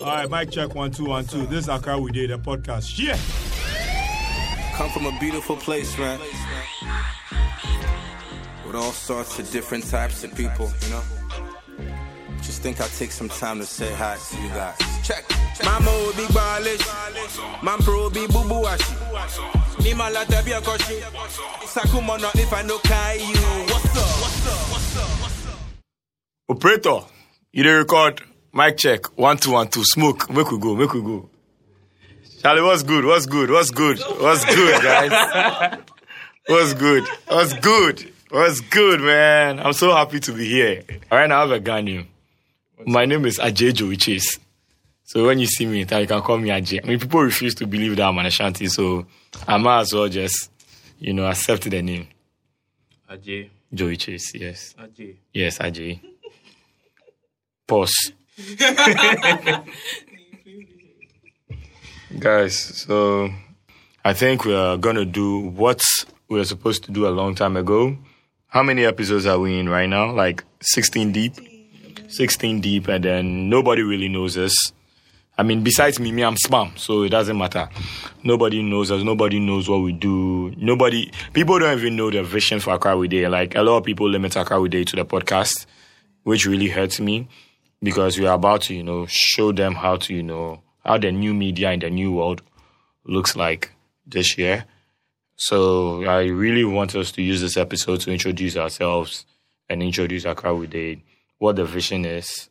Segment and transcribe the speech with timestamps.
[0.00, 1.46] All right, mic check one two one two.
[1.46, 2.98] This is Accra We Did a podcast.
[2.98, 3.18] Yeah.
[4.76, 6.20] Come from a beautiful place, man.
[8.66, 11.02] With all sorts of different types of people, you know.
[12.42, 14.78] Just think I'll take some time to say hi to you guys.
[15.02, 15.26] Check.
[15.28, 15.64] check.
[15.64, 17.62] Mama will be balish.
[17.62, 19.82] Man pro be boo boo ashi.
[19.82, 21.00] Ni malata bi akoshi.
[21.66, 23.24] Sakuma not if I no kai you.
[23.72, 24.20] What's up?
[24.20, 24.72] What's up?
[24.72, 25.08] What's up?
[25.22, 25.58] What's up?
[26.50, 27.00] Operator,
[27.52, 28.20] you dey record.
[28.56, 29.84] Mic check one two one two.
[29.84, 30.30] Smoke.
[30.30, 30.74] Make we go.
[30.74, 31.28] Make we go.
[32.40, 33.04] Charlie, what's good?
[33.04, 33.50] What's good?
[33.50, 33.98] What's good?
[34.18, 35.78] What's good, guys?
[36.46, 37.04] What's good?
[37.28, 38.12] What's good?
[38.30, 39.60] What's good, man?
[39.60, 40.82] I'm so happy to be here.
[41.12, 42.08] All right, now I have a gun name.
[42.86, 44.38] My name is Ajay Joey Chase.
[45.04, 46.82] So when you see me, you can call me Ajay.
[46.82, 49.06] I mean, people refuse to believe that I'm an Ashanti, so
[49.46, 50.50] I might as well just,
[50.98, 52.08] you know, accept the name.
[53.10, 53.50] Ajay.
[53.74, 54.74] Joey Chase, yes.
[54.78, 55.16] Ajay.
[55.34, 56.00] Yes, Ajay.
[57.66, 58.12] Pause.
[62.18, 63.30] Guys, so
[64.04, 65.80] I think we are gonna do what
[66.28, 67.96] we were supposed to do a long time ago.
[68.48, 70.12] How many episodes are we in right now?
[70.12, 71.32] Like 16 deep?
[72.08, 74.70] 16 deep, and then nobody really knows us.
[75.38, 77.70] I mean, besides me, me, I'm spam, so it doesn't matter.
[78.22, 79.02] Nobody knows us.
[79.02, 80.52] Nobody knows what we do.
[80.58, 83.28] Nobody, people don't even know the vision for We Day.
[83.28, 85.64] Like a lot of people limit We Day to the podcast,
[86.24, 87.28] which really hurts me
[87.82, 91.12] because we are about to, you know, show them how to, you know, how the
[91.12, 92.42] new media in the new world
[93.04, 93.72] looks like
[94.06, 94.64] this year.
[95.36, 99.26] So I really want us to use this episode to introduce ourselves
[99.68, 101.02] and introduce Accra with Day,
[101.38, 102.48] what the vision is,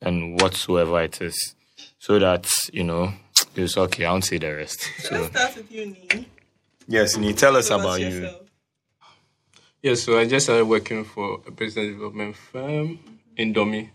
[0.00, 1.54] and whatsoever it is,
[1.98, 3.12] so that you know
[3.56, 4.04] it's okay.
[4.04, 4.88] I won't say the rest.
[4.98, 6.26] So Let's start with you, Nee.
[6.86, 8.06] yes, Ni, tell us Tell about you.
[8.06, 8.34] Yes,
[9.82, 12.98] Yeah, so I just started working for a business development firm
[13.36, 13.90] in Domi.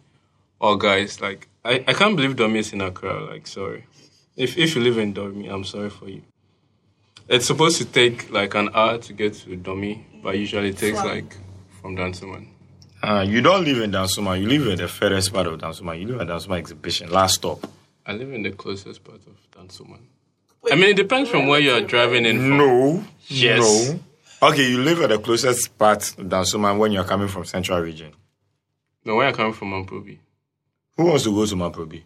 [0.61, 3.25] Oh, guys, like, I, I can't believe Domi is in Accra.
[3.25, 3.85] Like, sorry.
[4.35, 6.23] If, if you live in Domi, I'm sorry for you.
[7.29, 10.97] It's supposed to take like an hour to get to Domi, but usually it takes
[10.97, 11.37] like
[11.81, 12.47] from Dansoman.
[13.01, 14.39] Uh, you don't live in Dansuma.
[14.39, 15.99] You live in the furthest part of Dansuma.
[15.99, 17.09] You live at Dansuma Exhibition.
[17.09, 17.65] Last stop.
[18.05, 20.01] I live in the closest part of Dansoman.
[20.71, 22.57] I mean, it depends from where you are driving in from.
[22.57, 23.03] No.
[23.27, 23.91] Yes.
[23.91, 23.99] No.
[24.49, 28.13] Okay, you live at the closest part of Dansuma when you're coming from Central Region.
[29.05, 30.19] No, where I come from, Mamprobi.
[30.97, 32.03] Who wants to go to Mamprobi?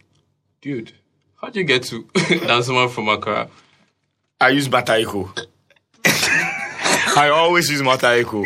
[0.61, 0.93] Dude,
[1.41, 3.49] how do you get to Dansoman from Accra?
[4.39, 5.45] I use Mataheko.
[6.05, 8.45] I always use Mataheko.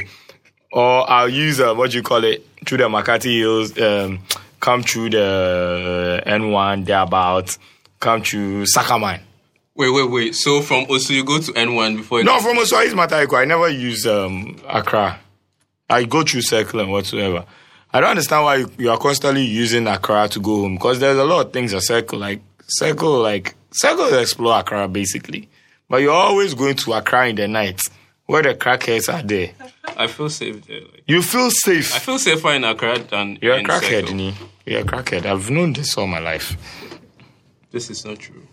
[0.71, 4.19] Or I'll use, uh, what do you call it, through the Makati Hills, um,
[4.59, 7.57] come through the N1, thereabout,
[7.99, 9.19] come through Sakaman.
[9.75, 10.35] Wait, wait, wait.
[10.35, 13.37] So from Osu, you go to N1 before you No, from Osu, I use Mataheko.
[13.37, 15.19] I never use um, Accra.
[15.89, 17.45] I go through Circle and whatsoever.
[17.93, 21.17] I don't understand why you, you are constantly using Accra to go home because there's
[21.17, 22.19] a lot of things at Circle.
[22.19, 25.49] Like, Circle, like, Circle is explore Accra basically.
[25.89, 27.81] But you're always going to Accra in the night
[28.27, 29.51] where the crackheads are there.
[29.97, 30.81] I feel safe there.
[30.81, 31.93] Like, You feel safe.
[31.93, 33.39] I feel safer in Accra than in.
[33.41, 34.15] You're a in crackhead, Circle.
[34.15, 34.33] Ni.
[34.65, 35.25] You're a crackhead.
[35.25, 36.55] I've known this all my life.
[37.71, 38.47] This is not true.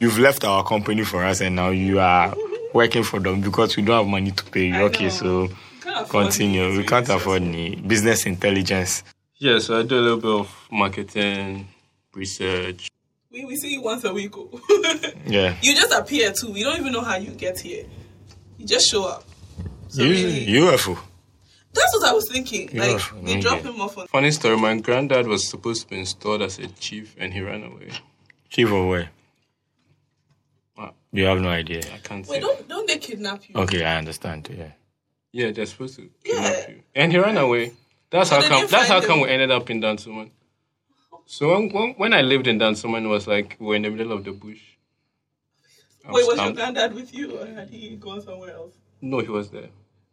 [0.00, 2.32] You've left our company for us and now you are
[2.72, 4.74] working for them because we don't have money to pay you.
[4.76, 5.10] I Okay, know.
[5.10, 5.67] so Can't afford
[6.04, 6.76] continue.
[6.76, 9.02] We can't afford any business intelligence.
[9.36, 11.68] Yeah, so I do a little bit of marketing,
[12.14, 12.88] research.
[13.30, 14.32] We, we see you once a week.
[14.36, 14.50] oh.
[15.26, 15.56] Yeah.
[15.62, 16.52] you just appear too.
[16.52, 17.84] We don't even know how you get here.
[18.56, 19.24] You just show up.
[19.88, 20.98] So You, really, UFO.
[21.72, 22.68] that's what I was thinking.
[22.72, 23.24] Yeah, Like okay.
[23.34, 24.06] they drop him off on.
[24.08, 27.62] Funny story, my granddad was supposed to be installed as a chief and he ran
[27.64, 27.90] away.
[28.48, 29.10] Chief of where?
[31.10, 31.80] You have no idea.
[31.94, 32.40] I can't Wait, say.
[32.40, 33.54] don't don't they kidnap you?
[33.56, 34.46] Okay, I understand.
[34.54, 34.72] Yeah.
[35.32, 36.34] Yeah, they're supposed to Yeah.
[36.34, 36.82] kidnap you.
[36.94, 37.72] And he ran away.
[38.10, 40.30] That's how come that's how come we ended up in Dansoman.
[41.26, 43.90] So when, when, when I lived in Dansoman, it was like we were in the
[43.90, 44.60] middle of the bush.
[46.06, 48.72] I Wait, was your stamped- granddad with you, or had he gone somewhere else?
[49.02, 49.68] No, he was there.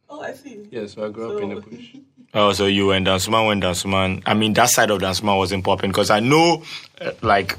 [0.09, 0.67] Oh, I see.
[0.69, 1.95] Yeah, so I grew up in the bush.
[2.37, 4.21] Oh, so you went in Dansoman when Dansoman.
[4.25, 6.63] I mean, that side of Dansoman wasn't popping because I know,
[6.99, 7.57] uh, like,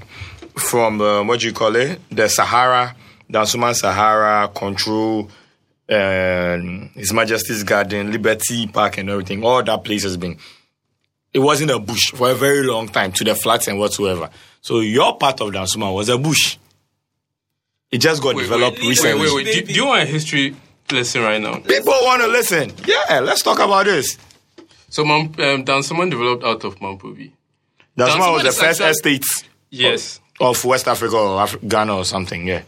[0.59, 2.95] from uh, what do you call it, the Sahara,
[3.33, 5.31] Dansoman Sahara control,
[5.89, 9.45] um, His Majesty's Garden, Liberty Park, and everything.
[9.45, 10.39] All that place has been.
[11.33, 14.31] It wasn't a bush for a very long time to the flats and whatsoever.
[14.63, 16.57] So your part of Dansoman was a bush.
[17.91, 19.21] It just got Wait, developed wait, wait, recently.
[19.21, 19.55] wait, wait.
[19.55, 20.57] Do, do you want a history
[20.91, 21.57] lesson right now?
[21.61, 22.73] People want to listen.
[22.85, 24.17] Yeah, let's talk about this.
[24.89, 27.33] So, um, Dansoman developed out of Mamprobi.
[27.99, 29.25] Dansoman was the first actually- estate
[29.71, 30.21] Yes.
[30.41, 32.47] Of West Africa or Af- Ghana or something.
[32.47, 32.63] Yeah,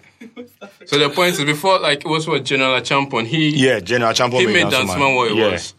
[0.87, 3.81] So the point is, before like it was what General Champon, he yeah.
[3.81, 5.51] General Champon he made Dansoman what it yeah.
[5.53, 5.75] was,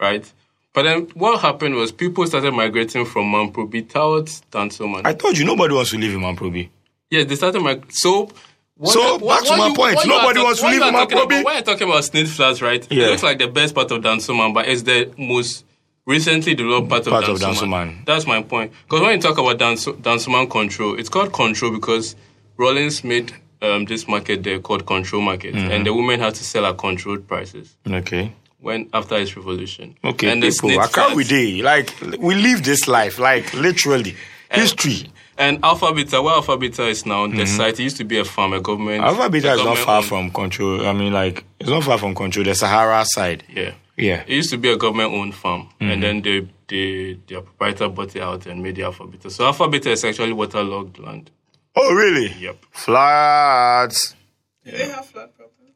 [0.00, 0.32] right?
[0.72, 5.02] But then what happened was people started migrating from Mamprobi towards Dansoman.
[5.04, 6.68] I told you nobody wants to live in Mamprobi.
[7.10, 8.28] Yes, they started my so.
[8.76, 10.02] What, So, back to my point.
[10.06, 12.28] you are Nobody wants to what live are in about- When you're talking about Snake
[12.28, 12.86] Flats, right?
[12.90, 13.04] Yeah.
[13.04, 15.66] It looks like the best part of Dansoman, but it's the most
[16.06, 17.54] recently developed part of Part of Dansoman.
[17.98, 18.04] Dansoman.
[18.06, 18.72] That's my point.
[18.84, 22.16] Because when you talk about Danso- Dansoman Control, it's called Control because
[22.56, 23.32] Rawlings made
[23.62, 25.70] um, this market there called Control Market, Mm-hmm.
[25.70, 28.32] and the women had to sell at controlled prices Okay.
[28.60, 29.96] when after its revolution.
[30.04, 31.60] Okay, and people, I can't we day.
[31.62, 34.16] Like we live this life, like literally.
[34.50, 35.06] History.
[35.38, 38.24] And Alpha Beta, where Alpha Beta is now, the site it used to be a
[38.24, 39.02] farm, a government.
[39.02, 39.16] Mm-hmm.
[39.18, 40.86] Alpha Beta is not far owned- from control.
[40.86, 42.44] I mean, like it's not far from control.
[42.44, 43.44] The Sahara side.
[43.48, 43.72] Yeah.
[44.00, 44.22] Yeah.
[44.26, 45.90] It used to be a government owned farm, Mm-hmm.
[45.90, 49.30] and then they, they, their proprietor bought it out and made the Alpha Beta.
[49.30, 51.30] So Alpha Beta is actually waterlogged land.
[51.76, 52.32] Oh, really?
[52.40, 52.64] Yep.
[52.72, 54.14] Floods.
[54.64, 55.74] Do they have flood problems?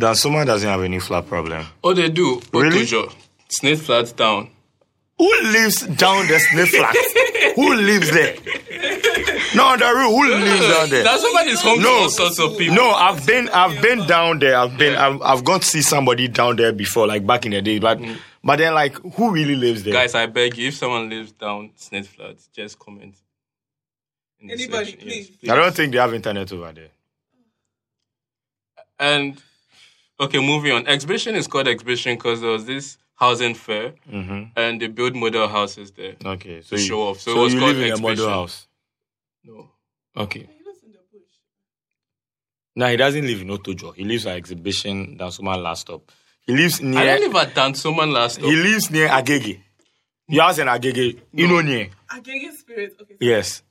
[0.00, 1.64] Dansoman doesn't have any flood problem.
[1.84, 2.40] Oh, they do.
[2.52, 2.82] Really?
[2.84, 3.12] Otujo.
[3.48, 4.50] Snake flats down.
[5.18, 6.96] Who lives down the snake flat?
[7.56, 8.34] Who lives there?
[9.54, 10.10] No, the real.
[10.10, 11.04] Who lives down there?
[11.04, 11.90] That's somebody's home to No.
[12.02, 12.74] all sorts of people.
[12.76, 14.56] No, I've been I've been down there.
[14.56, 17.60] I've been I've, I've gone to see somebody down there before, like back in the
[17.62, 17.78] day.
[17.78, 18.16] But mm.
[18.42, 19.92] but then like who really lives there?
[19.92, 23.14] Guys, I beg you, if someone lives down Snake flats, just comment.
[24.40, 25.08] in the Anybody, section.
[25.08, 25.30] please.
[25.50, 26.88] I don't think they have internet over there.
[28.98, 29.40] And
[30.20, 30.86] okay, moving on.
[30.86, 34.44] Exhibition is called exhibition because there was this housing fair, mm-hmm.
[34.56, 36.14] and they build model houses there.
[36.24, 37.20] Okay, so To you, show off.
[37.20, 38.66] So So, it was you called live in a model house.
[39.44, 39.70] No,
[40.16, 40.40] Okay.
[40.40, 41.22] He lives in the bush.
[42.76, 43.94] No, he doesn't live in Otojo.
[43.94, 46.10] He lives at exhibition Dansuma last stop.
[46.46, 48.34] He lives I near don't live at Dansoman last.
[48.34, 48.46] Stop.
[48.46, 49.60] He lives near Agege.
[50.28, 51.18] Your house in Agege.
[51.32, 51.88] You know near.
[52.10, 52.96] Agege spirit.
[53.00, 53.14] Okay.
[53.14, 53.62] so- Yes.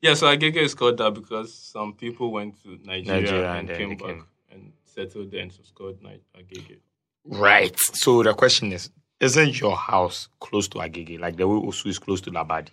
[0.00, 3.68] Yeah, so Agege is called that because some people went to Nigeria, Nigeria and, and
[3.68, 4.26] then came back came.
[4.50, 6.78] and settled there, and so it's called Ni- Agege.
[7.24, 7.76] Right.
[7.94, 11.18] So the question is, isn't your house close to Agege?
[11.20, 12.68] Like the way Osu is close to Labadi?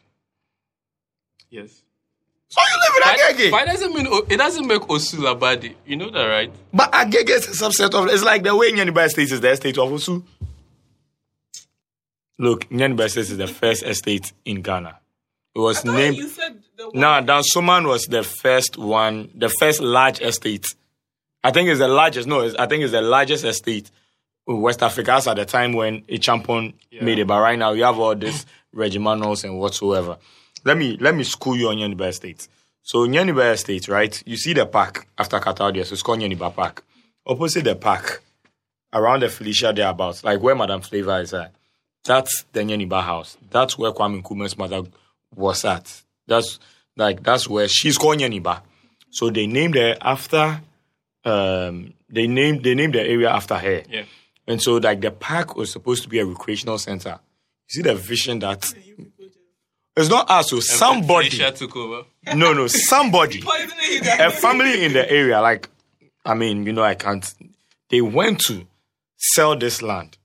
[1.50, 1.83] Yes.
[2.51, 3.03] So you live in
[3.47, 3.51] Agege.
[3.51, 5.75] But it doesn't mean it doesn't make Osula bad.
[5.85, 6.51] You know that, right?
[6.73, 9.77] But Agege is a subset of it's like the way Nyaniba Estate is the estate
[9.77, 10.23] of Osu.
[12.39, 14.97] Look, Nyaniba Estate is the first estate in Ghana.
[15.55, 16.99] It was I named you said the one.
[16.99, 20.65] No, Dansoman was the first one, the first large estate.
[21.43, 22.27] I think it's the largest.
[22.27, 23.91] No, it's, I think it's the largest estate
[24.47, 25.11] in West Africa.
[25.11, 27.27] That's at the time when a champion made it.
[27.27, 30.17] But right now, you have all these regimentals and whatsoever.
[30.65, 32.47] Let me let me school you on Nyaniba Estate.
[32.83, 34.21] So Nyaniba Estate, right?
[34.25, 36.83] You see the park after Cataudia, so it's called Nyaniba Park.
[37.25, 38.23] Opposite the park,
[38.94, 41.53] around the Felicia thereabouts, like where Madame Flavor is at.
[42.03, 43.38] That's the Nyaniba house.
[43.50, 44.83] That's where Kwame Nkrumah's mother
[45.35, 46.01] was at.
[46.27, 46.59] That's
[46.95, 48.61] like that's where she's called Nyaniba.
[49.11, 50.61] So they named her after
[51.25, 53.83] um they named they named the area after her.
[53.89, 54.03] Yeah.
[54.47, 57.19] And so like the park was supposed to be a recreational center.
[57.69, 58.73] You see the vision that
[59.99, 62.05] it's not us, so somebody took over.
[62.35, 64.19] no no somebody Poisoning you guys.
[64.19, 65.69] a family in the area, like,
[66.25, 67.33] I mean, you know, I can't.
[67.89, 68.65] They went to
[69.17, 70.17] sell this land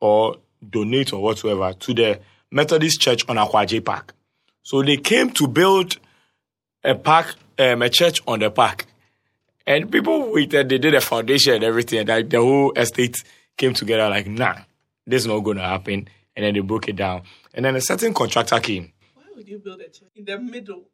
[0.00, 0.36] or
[0.68, 4.14] donate or whatsoever to the Methodist Church on Akwaje Park.
[4.62, 5.96] So they came to build
[6.82, 8.86] a park, um, a church on the park.
[9.66, 12.00] And people waited, they did a foundation and everything.
[12.00, 13.16] And like, the whole estate
[13.56, 14.56] came together like, nah,
[15.06, 16.08] this is not going to happen.
[16.34, 17.22] And then they broke it down.
[17.54, 18.92] And then a certain contractor came.
[19.40, 20.84] Why would you build a church in the middle?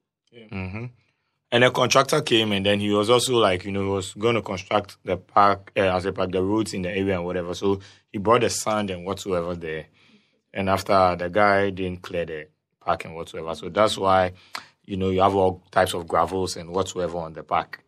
[1.52, 4.34] And a contractor came, and then he was also like, you know, he was going
[4.36, 7.54] to construct the park, uh, as a park, the roads in the area and whatever.
[7.54, 7.80] So
[8.12, 9.86] he brought the sand and whatsoever there.
[10.54, 12.48] And after the guy didn't clear the
[12.80, 13.54] park and whatsoever.
[13.56, 14.32] So that's why,
[14.84, 17.82] you know, you have all types of gravels and whatsoever on the park.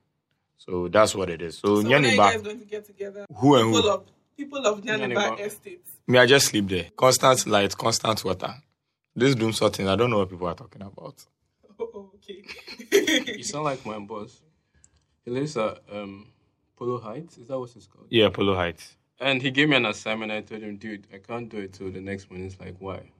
[0.56, 1.58] So that's what it is.
[1.58, 3.26] So, So when are you guys going to get together?
[3.34, 3.90] who and People who?
[3.90, 4.04] of
[4.36, 5.40] people of Nyaniba Nyaniba.
[5.40, 5.92] estates.
[6.06, 6.86] Me, I just sleep there.
[6.96, 8.54] Constant light, constant water.
[9.18, 11.24] This doom sorting, I don't know what people are talking about.
[11.80, 13.36] Oh, okay.
[13.36, 14.40] You sound like my boss.
[15.24, 16.26] He lives at um,
[16.76, 17.38] Polo Heights.
[17.38, 18.06] Is that what it's called?
[18.10, 18.96] Yeah, Polo Heights.
[19.20, 20.32] And he gave me an assignment.
[20.32, 22.48] I told him, dude, I can't do it till the next morning.
[22.48, 23.10] It's like, why?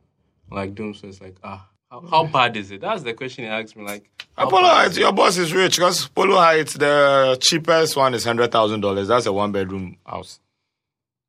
[0.51, 2.81] Like, Doom, so it's like, ah, how, how bad is it?
[2.81, 3.85] That's the question he asked me.
[3.85, 8.25] Like, how Polo Heights, your boss is rich because Polo Heights, the cheapest one is
[8.25, 9.07] hundred thousand dollars.
[9.07, 10.41] That's a one bedroom house.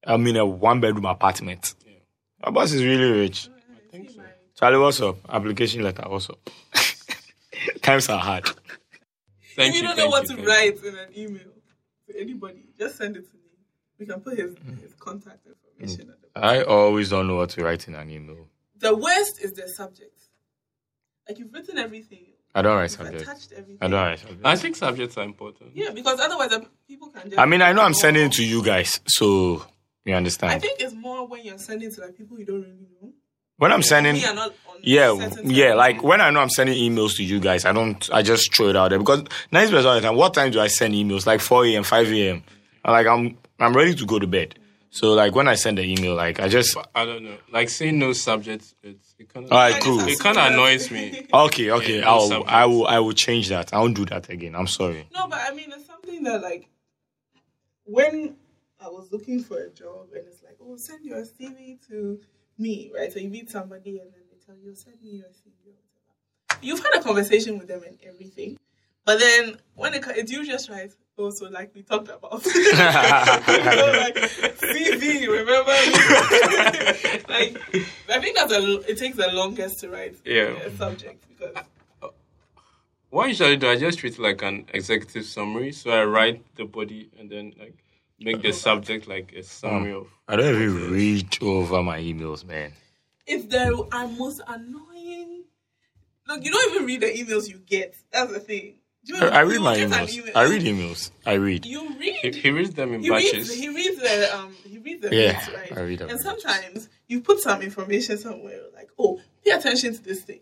[0.05, 1.75] I mean, a one bedroom apartment.
[2.43, 3.49] Your boss is really rich.
[4.61, 4.71] I think.
[4.71, 5.17] Charlie, what's up?
[5.29, 6.49] Application letter, what's up?
[7.81, 8.45] Times are hard.
[9.55, 10.49] Thank if you don't know what you, to thank you.
[10.49, 11.51] write in an email
[12.07, 13.39] to anybody, just send it to me.
[13.99, 14.81] We can put his, Mm.
[14.81, 18.47] his contact information at the I always don't know what to write in an email.
[18.77, 20.17] The worst is the subject.
[21.27, 22.25] Like you've written everything.
[22.55, 23.23] I don't write You've subjects.
[23.23, 23.77] attached everything.
[23.81, 24.41] I don't write subjects.
[24.45, 25.71] I think subjects are important.
[25.75, 26.51] Yeah, because otherwise
[26.87, 27.37] people can just.
[27.39, 29.65] I mean, I know I'm sending it to you guys, so
[30.05, 30.53] you understand.
[30.53, 33.08] I think it's more when you're sending to like people you don't really know.
[33.59, 36.75] When I'm sending, Me are not on yeah, yeah, like when I know I'm sending
[36.75, 39.97] emails to you guys, I don't, I just throw it out there because ninety percent
[39.97, 41.25] of the time, what time do I send emails?
[41.25, 42.43] Like four a.m., five a.m.
[42.83, 44.57] I'm Like I'm, I'm ready to go to bed.
[44.91, 47.37] So like when I send the email, like I just, I don't know.
[47.51, 49.99] Like saying no subjects, it's it kind of all right, cool.
[49.99, 51.27] it kind of annoys me.
[51.31, 52.51] Okay, okay, Yeah, I'll, subjects.
[52.51, 53.73] I will, I will change that.
[53.73, 54.55] I won't do that again.
[54.55, 55.07] I'm sorry.
[55.13, 56.69] No, but I mean, it's something that like
[57.83, 58.35] when
[58.79, 62.19] I was looking for a job and it's like, oh, send your CV to
[62.59, 63.11] me, right?
[63.11, 65.67] So you meet somebody and then they tell you, oh, send me your CV.
[65.67, 66.59] or whatever.
[66.61, 68.57] You've had a conversation with them and everything,
[69.05, 70.91] but then when it, it's you just right.
[71.17, 75.27] Also, like we talked about, you know, like CV.
[75.27, 75.71] Remember,
[77.29, 77.57] like
[78.09, 78.79] I think that's a.
[78.89, 80.55] It takes the longest to write Yeah.
[80.65, 81.55] a subject because
[83.09, 85.71] What I usually do, I just treat it like an executive summary.
[85.73, 87.75] So I write the body and then like
[88.19, 90.07] make the subject like a summary of.
[90.27, 92.73] I don't even read over my emails, man.
[93.25, 93.57] If they
[93.91, 95.43] are most annoying.
[96.27, 97.95] Look, you don't even read the emails you get.
[98.11, 98.75] That's the thing.
[99.03, 100.13] You- I, I read my emails.
[100.13, 101.11] email- I read emails.
[101.25, 101.65] I read.
[101.65, 102.35] You He, read.
[102.35, 103.53] he reads them in He reads, batches.
[103.55, 105.77] he reads the um he reads the Yeah, bits, right?
[105.77, 110.01] I read them And sometimes you put some information somewhere like, oh, pay attention to
[110.03, 110.41] this thing.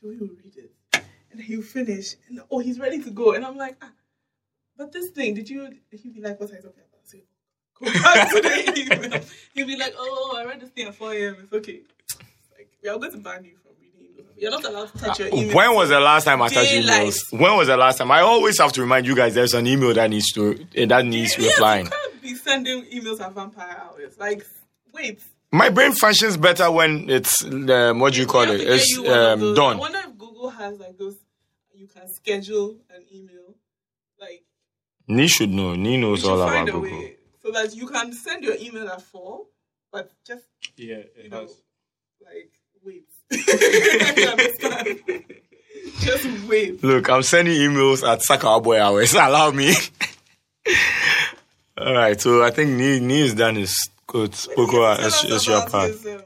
[0.00, 1.04] Joey will read it.
[1.30, 2.14] And he'll finish.
[2.28, 3.32] And oh, he's ready to go.
[3.34, 3.90] And I'm like, ah,
[4.78, 7.04] but this thing, did you he'll be like, what are you talking about?
[7.04, 7.18] So,
[7.74, 9.24] go back to.
[9.54, 11.36] He'll be like, oh, I read this thing at 4 a.m.
[11.42, 11.80] It's okay.
[12.56, 14.40] Like, we are going to ban you from reading emails.
[14.40, 15.56] You're not allowed to touch your email.
[15.56, 17.08] When was the last time I touched Daylight.
[17.08, 17.16] emails?
[17.40, 18.10] When was the last time?
[18.10, 21.04] I always have to remind you guys there's an email that needs to eh, that
[21.04, 21.86] needs Yes, replying.
[21.86, 24.16] You can't be sending emails at vampire hours.
[24.18, 24.46] Like,
[24.92, 25.20] wait.
[25.50, 28.48] My brain functions better when it's um, what do you call it?
[28.50, 31.16] have to get It's um, those- I wonder if Google has like those.
[31.74, 33.47] You can schedule an email.
[35.08, 35.74] Like Nee should know.
[35.74, 36.98] Nee you knows should all find about a Google.
[36.98, 39.46] way so that you can send your email at four,
[39.92, 40.44] but just
[40.76, 41.54] yeah, you it know, has.
[42.24, 42.52] like
[42.84, 43.04] wait.
[46.00, 46.82] just wait.
[46.82, 49.12] Look, I'm sending emails at Sakawa Boy hours.
[49.14, 49.74] Allow me.
[51.78, 54.32] all right, so I think Nee, nee is done his good.
[54.56, 55.90] Poco, Tell it's, us your about part.
[55.90, 56.22] his, um,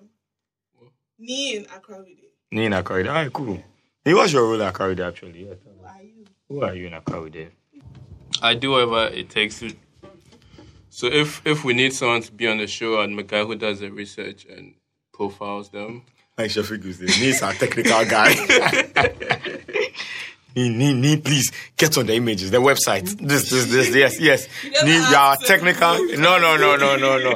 [1.18, 2.32] knee in Accra with it.
[2.50, 3.08] Nee in Akawide.
[3.08, 3.62] All right, cool.
[4.04, 5.46] Nee, what's your role in Akawide actually?
[5.46, 5.54] Yeah.
[5.64, 6.24] Who are you?
[6.48, 7.50] Who are you in Akawide?
[8.42, 9.72] I do whatever it takes to.
[10.90, 13.54] So if if we need someone to be on the show, I'm a guy who
[13.54, 14.74] does the research and
[15.14, 16.02] profiles them.
[16.36, 17.08] Like Shafiq was there.
[17.08, 18.34] Is our technical guy.
[20.54, 23.04] Nee, Nee, Nee, please get on the images, the website.
[23.18, 24.46] This, this, this, yes, yes.
[24.70, 25.94] doesn't Nee, you are technical.
[26.18, 27.30] No, no, no, no, no, no.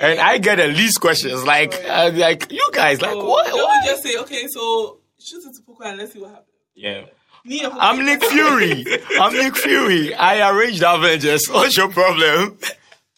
[0.00, 1.42] And I get at least questions.
[1.44, 3.52] Like, uh, like you guys, like So, what?
[3.52, 3.84] What?
[3.84, 6.46] just say, okay, so shoot it to Poco and let's see what happens.
[6.74, 7.04] Yeah.
[7.44, 8.84] Me I'm Nick Fury.
[9.18, 10.14] I'm Nick Fury.
[10.14, 11.46] I arranged Avengers.
[11.50, 12.58] What's your problem?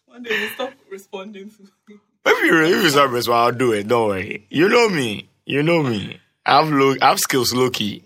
[0.06, 1.68] One day we'll stop responding to.
[2.26, 3.86] If you if you stop responding, I'll do it.
[3.86, 4.46] Don't worry.
[4.48, 5.28] You know me.
[5.44, 6.20] You know me.
[6.46, 8.02] I've low, I've skills low key.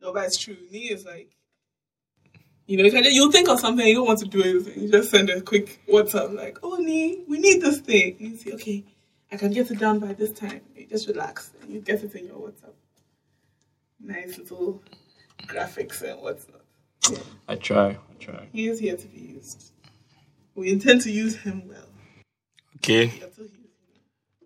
[0.00, 0.56] No, but it's true.
[0.70, 1.30] Me is like,
[2.66, 4.82] you know, you think of something, you don't want to do anything.
[4.82, 8.16] You just send a quick WhatsApp, like, oh, Nee, we need this thing.
[8.18, 8.84] And you say, okay,
[9.30, 10.62] I can get it done by this time.
[10.74, 11.52] You just relax.
[11.60, 12.72] And you get it in your WhatsApp.
[14.04, 14.82] Nice little
[15.46, 16.62] graphics and whatnot.
[17.10, 17.18] Yeah.
[17.48, 17.90] I try.
[17.90, 18.48] I try.
[18.52, 19.72] He is here to be used.
[20.54, 21.86] We intend to use him well.
[22.76, 23.04] Okay.
[23.22, 23.62] Until he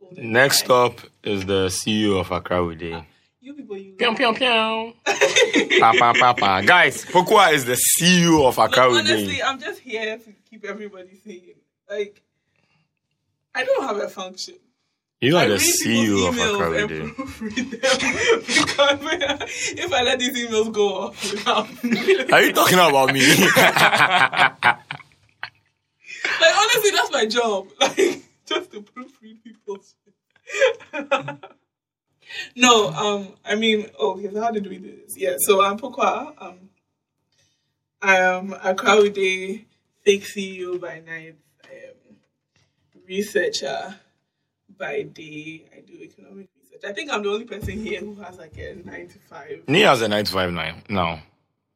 [0.03, 2.93] old and Next up is the CEO of Accra Day.
[2.93, 3.05] Ah,
[3.41, 4.93] you people, you Pew, pew, pew.
[5.81, 6.61] Pa, pa, pa, pa.
[6.63, 11.19] Guys, Pokwa is the CEO of Look, Accra honestly, I'm just here to keep everybody
[11.25, 11.55] sane.
[11.89, 12.23] Like,
[13.55, 14.57] I don't have a function.
[15.21, 17.01] You are the read CEO of emails Day.
[17.01, 22.79] and proofread them because if I let these emails go off without, Are you talking
[22.79, 23.21] about me?
[26.41, 27.69] like honestly, that's my job.
[27.81, 29.95] Like just to proofread people's.
[32.55, 35.17] no, um, I mean, okay, so how did we do this?
[35.17, 36.35] Yeah, so I'm Pokwa.
[36.41, 36.71] Um,
[38.03, 39.65] I am a Crowdy
[40.05, 41.37] fake CEO by night.
[41.65, 42.13] Am
[43.09, 43.99] researcher
[44.79, 45.65] by day.
[45.77, 46.85] I do economic research.
[46.89, 49.63] I think I'm the only person here who has like a nine to five.
[49.69, 50.77] Nee has a 9 to 5 now.
[50.89, 51.23] now.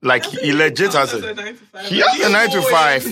[0.03, 1.35] Like, he legit has a.
[1.35, 1.85] nine to five.
[1.87, 3.05] He has a 9 to 5.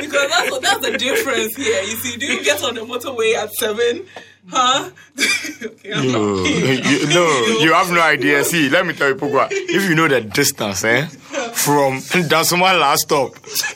[0.00, 1.82] because that's that's the difference here.
[1.82, 4.06] You see, do you get on the motorway at seven?
[4.48, 4.90] Huh?
[5.62, 6.46] okay, I'm You, not
[6.90, 7.26] you, no,
[7.60, 8.44] you have no idea.
[8.44, 13.02] See, let me tell you, Pogba, if you know the distance, eh, from Dansuma last
[13.02, 13.34] stop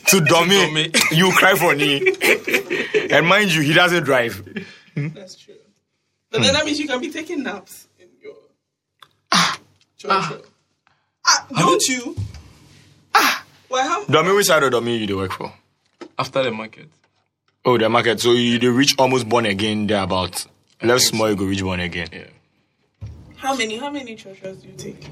[0.09, 2.13] to Domi, you cry for me.
[3.11, 4.43] And mind you, he doesn't drive.
[4.97, 5.55] That's true.
[6.31, 8.35] But then that means you can be taking naps in your
[9.33, 9.59] ah.
[10.09, 12.17] ah, don't you?
[13.15, 14.05] Ah, why how?
[14.07, 15.53] Domi, which side of Domi you do work for?
[16.19, 16.89] After the market.
[17.65, 18.21] Oh, the market.
[18.21, 20.45] So you they reach almost born again there about
[20.83, 22.09] left small you go reach one again.
[22.13, 22.27] Yeah.
[23.37, 23.77] How many?
[23.79, 25.09] How many treasures do you take?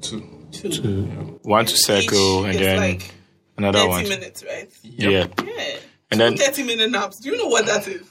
[0.00, 0.22] Two.
[0.52, 1.38] Two.
[1.42, 3.14] One to circle Each and then like
[3.56, 4.08] another thirty one.
[4.08, 4.70] minutes, right?
[4.82, 5.26] Yeah.
[5.44, 5.76] Yeah.
[6.10, 7.20] And then thirty minute naps.
[7.20, 8.02] Do you know what that is?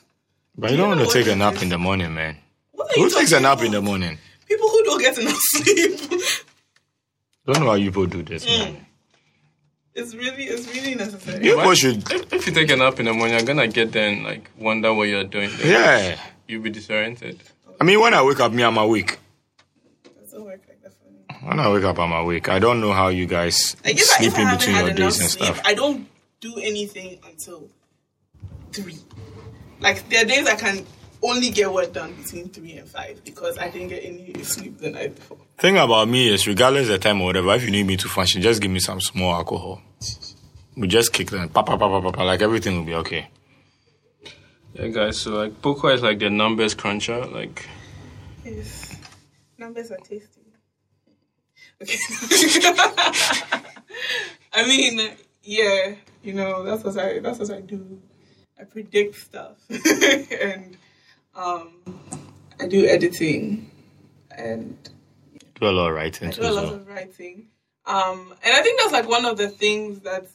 [0.57, 1.63] but you you don't want to take a nap it is?
[1.63, 2.37] in the morning, man.
[2.71, 4.17] What are you Who takes a talking nap in the morning?
[4.47, 5.99] People who don't get enough sleep.
[7.45, 8.59] Don't know how you people do this, Mm.
[8.59, 8.85] man.
[9.95, 11.45] it's really, it's really necessary.
[11.45, 13.93] You people should If, if you take a nap in the morning, you're gonna get
[13.93, 15.49] there and like wonder what you're doing.
[15.57, 16.19] Then Yeah.
[16.47, 17.41] You'll be disoriented.
[17.79, 19.19] I mean when I wake up me I'm awake.
[20.21, 21.47] Doesn't work like that for me.
[21.47, 22.49] When I wake up I'm awake.
[22.49, 24.97] I don't know how you guys I guess I, sleep if in between your enough
[24.97, 25.61] days and sleep, stuff.
[25.65, 26.07] I don't
[26.39, 27.69] do anything until
[28.71, 28.97] three.
[29.79, 30.85] Like there are days I can
[31.21, 34.91] only get work done between three and five because I didn't get any sleep the
[34.91, 35.37] night before.
[35.57, 38.41] Thing about me is, regardless the time or whatever, if you need me to function,
[38.41, 39.81] just give me some small alcohol.
[40.75, 43.29] We just kick them, pa pa pa pa pa, pa like everything will be okay.
[44.77, 45.19] Yeah, guys.
[45.19, 47.25] So like Poco is like the numbers cruncher.
[47.25, 47.67] Like
[48.45, 48.95] Yes.
[49.57, 50.41] Numbers are tasty.
[51.81, 51.97] Okay.
[54.53, 55.11] I mean,
[55.43, 58.01] yeah, you know, that's what I that's what I do.
[58.59, 59.57] I predict stuff.
[59.69, 60.77] and
[61.35, 61.73] um
[62.59, 63.69] I do editing
[64.31, 64.77] and
[65.59, 66.73] Do a lot of writing I do a lot well.
[66.75, 67.47] of writing.
[67.85, 70.27] Um and I think that's like one of the things that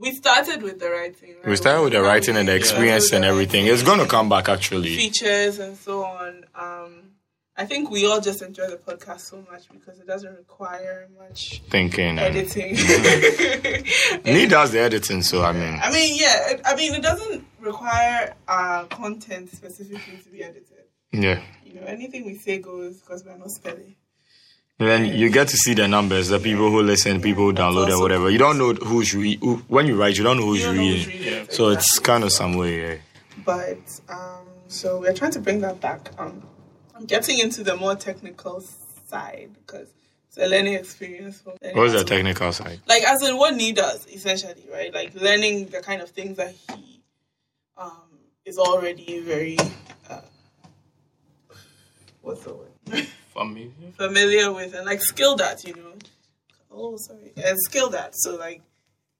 [0.00, 1.36] we started with the writing.
[1.36, 1.46] Right?
[1.46, 3.66] We started with the writing and the experience and everything.
[3.66, 4.96] It's gonna come back actually.
[4.96, 6.44] features and so on.
[6.54, 7.02] Um,
[7.56, 11.60] I think we all just enjoy the podcast so much because it doesn't require much
[11.68, 12.18] Thinking.
[12.18, 12.72] And editing.
[14.24, 18.34] me does the editing, so I mean, I mean, yeah, I mean, it doesn't require
[18.48, 20.84] uh, content specifically to be edited.
[21.12, 21.42] yeah.
[21.62, 23.94] You know, anything we say goes because we're not spelling.
[24.80, 27.84] And then you get to see the numbers, the people who listen, people who download
[27.84, 28.30] and also- whatever.
[28.30, 30.76] You don't know who's re- who, when you write, you don't know who's You don't
[30.76, 31.22] know who's reading.
[31.26, 32.80] reading it, So it's kind of some way.
[32.80, 32.96] Yeah.
[33.44, 36.10] But um, so we're trying to bring that back.
[36.18, 36.42] Um,
[36.94, 38.62] I'm getting into the more technical
[39.08, 39.88] side because
[40.28, 41.40] it's a learning experience.
[41.42, 42.80] For learning What's how the technical side?
[42.88, 46.54] like as in what he does essentially right like learning the kind of things that
[46.68, 47.02] he
[47.76, 47.92] um
[48.46, 49.56] is already very
[50.08, 50.20] uh,
[52.22, 53.06] what's the word
[53.46, 53.92] familiar.
[53.96, 55.92] familiar with and like skilled at you know.
[56.70, 57.32] Oh sorry.
[57.36, 58.62] And skilled at so like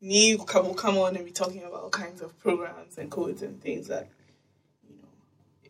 [0.01, 3.61] me will come on and be talking about all kinds of programs and codes and
[3.63, 4.09] things that
[4.89, 5.09] you know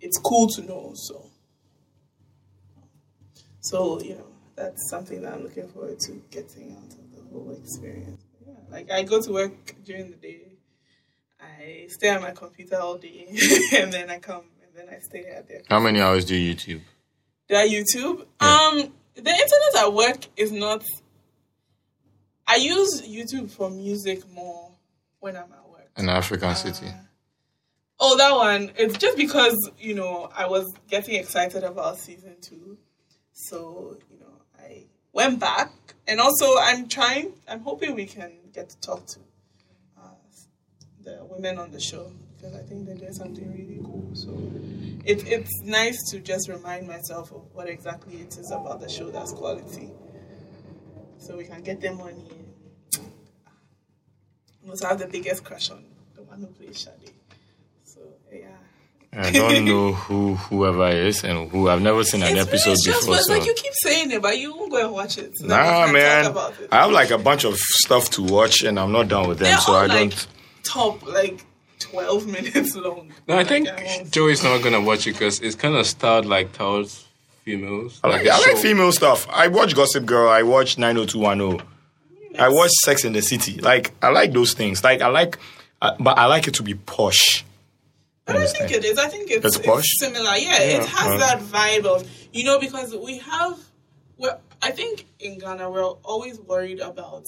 [0.00, 1.26] it's cool to know so.
[3.60, 7.56] So you know that's something that i'm looking forward to getting out of the whole
[7.58, 8.22] experience.
[8.46, 10.42] Yeah, like i go to work during the day.
[11.40, 13.26] I stay on my computer all day
[13.76, 16.82] and then i come and then i stay at there How many hours do YouTube?
[17.50, 18.20] That YouTube.
[18.40, 20.84] Um, the internet at work is not.
[22.46, 24.70] I use YouTube for music more
[25.18, 25.90] when I'm at work.
[25.96, 26.86] In African city.
[27.98, 28.72] Oh, that one.
[28.76, 32.78] It's just because you know I was getting excited about season two,
[33.32, 35.70] so you know I went back,
[36.08, 37.32] and also I'm trying.
[37.48, 39.20] I'm hoping we can get to talk to
[40.00, 40.08] uh,
[41.04, 44.10] the women on the show because I think they're doing something really cool.
[44.14, 44.30] So
[45.04, 49.10] it, it's nice to just remind myself of what exactly it is about the show
[49.10, 49.90] that's quality,
[51.18, 53.04] so we can get them on here.
[54.66, 57.10] I also have the biggest crush on the one who plays Shadi.
[57.84, 58.00] So
[58.32, 58.48] yeah.
[59.12, 63.00] I don't know who whoever is and who I've never seen an It's episode really
[63.00, 63.16] before.
[63.16, 63.32] So.
[63.32, 65.36] like you keep saying it, but you won't go and watch it.
[65.36, 66.26] So Nah, man.
[66.26, 66.68] About it.
[66.70, 69.46] I have like a bunch of stuff to watch and I'm not done with them,
[69.48, 70.26] They're so I like don't.
[70.62, 71.44] top like
[71.80, 73.12] twelve minutes long.
[73.26, 76.26] No, I Like, think won't- Joey's not gonna watch it because it's kind of styled
[76.26, 77.06] like towards
[77.44, 77.98] females.
[78.04, 79.26] I like, the I like female stuff.
[79.30, 80.28] I watch Gossip Girl.
[80.30, 81.66] I watch 90210.
[82.38, 83.60] I watch Sex in the City.
[83.60, 84.84] Like I like those things.
[84.84, 85.38] Like I like,
[85.82, 87.44] uh, but I like it to be posh.
[88.26, 88.96] But I think it is.
[88.98, 89.84] I think it's, It's it's, posh?
[89.98, 90.36] similar.
[90.36, 91.16] Yeah, it has uh.
[91.18, 93.58] that vibe of you know because we have.
[94.16, 97.24] Well, I think in Ghana we're always worried about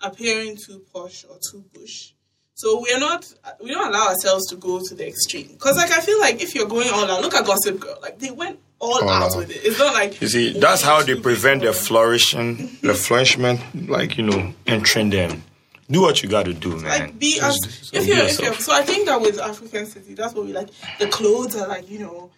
[0.00, 2.12] appearing too posh or too bush.
[2.58, 3.30] So we're not.
[3.62, 6.54] We don't allow ourselves to go to the extreme because, like, I feel like if
[6.54, 7.98] you're going all out, look at Gossip Girl.
[8.00, 9.36] Like they went all All out out.
[9.36, 9.56] with it.
[9.62, 14.24] It's not like You see, that's how they prevent the flourishing, the flourishment, like you
[14.24, 15.44] know, entering them.
[15.90, 16.84] Do what you got to do, man.
[16.84, 18.42] like be as just if you're, if yourself.
[18.48, 21.68] you're so I think that with African city that's what we like the clothes are
[21.68, 22.30] like you know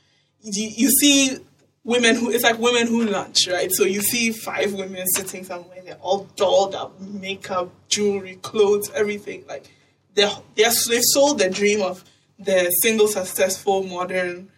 [0.43, 1.39] you, you see
[1.85, 5.79] women who it's like women who lunch right so you see five women sitting somewhere
[5.83, 9.71] they're all dolled up makeup jewelry clothes everything like
[10.19, 12.05] they're, they're they've sold the dream of
[12.39, 14.51] the single successful modern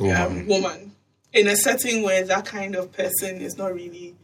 [0.00, 0.46] um, Woman.
[0.46, 0.92] woman
[1.32, 4.14] in a setting where that kind of person is not really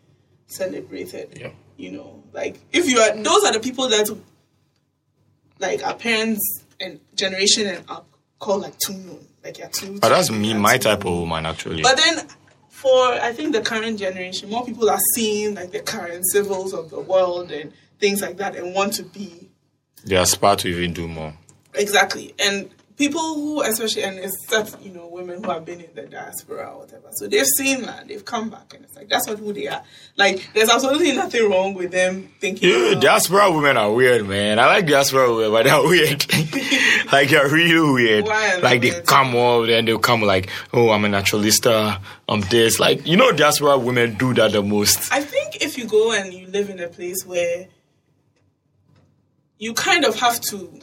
[0.46, 1.38] celebrated.
[1.38, 1.50] Yeah.
[1.76, 4.08] You know, like if you are, those are the people that,
[5.58, 8.06] like, our parents and generation and up
[8.38, 9.24] call like too known.
[9.44, 9.98] Like you're too.
[10.00, 11.82] But that's me, my type of woman, actually.
[11.82, 12.26] But then,
[12.68, 16.90] for I think the current generation, more people are seeing like the current civils of
[16.90, 19.47] the world and things like that, and want to be
[20.08, 21.34] they aspire to even do more.
[21.74, 22.34] exactly.
[22.38, 26.72] And people who, especially, and except you know, women who have been in the diaspora
[26.72, 29.52] or whatever, so they've seen that, they've come back, and it's like that's what who
[29.52, 29.82] they are.
[30.16, 32.68] Like, there's absolutely nothing wrong with them thinking.
[32.68, 34.58] Yeah, oh, diaspora women are weird, man.
[34.58, 36.26] I like diaspora women, but they're weird.
[37.12, 38.24] like they're really weird.
[38.26, 39.06] Why like they weird?
[39.06, 42.00] come up and they'll come like, oh, I'm a naturalista.
[42.28, 42.80] I'm this.
[42.80, 45.12] Like you know, diaspora women do that the most.
[45.12, 47.68] I think if you go and you live in a place where
[49.58, 50.80] you kind of have to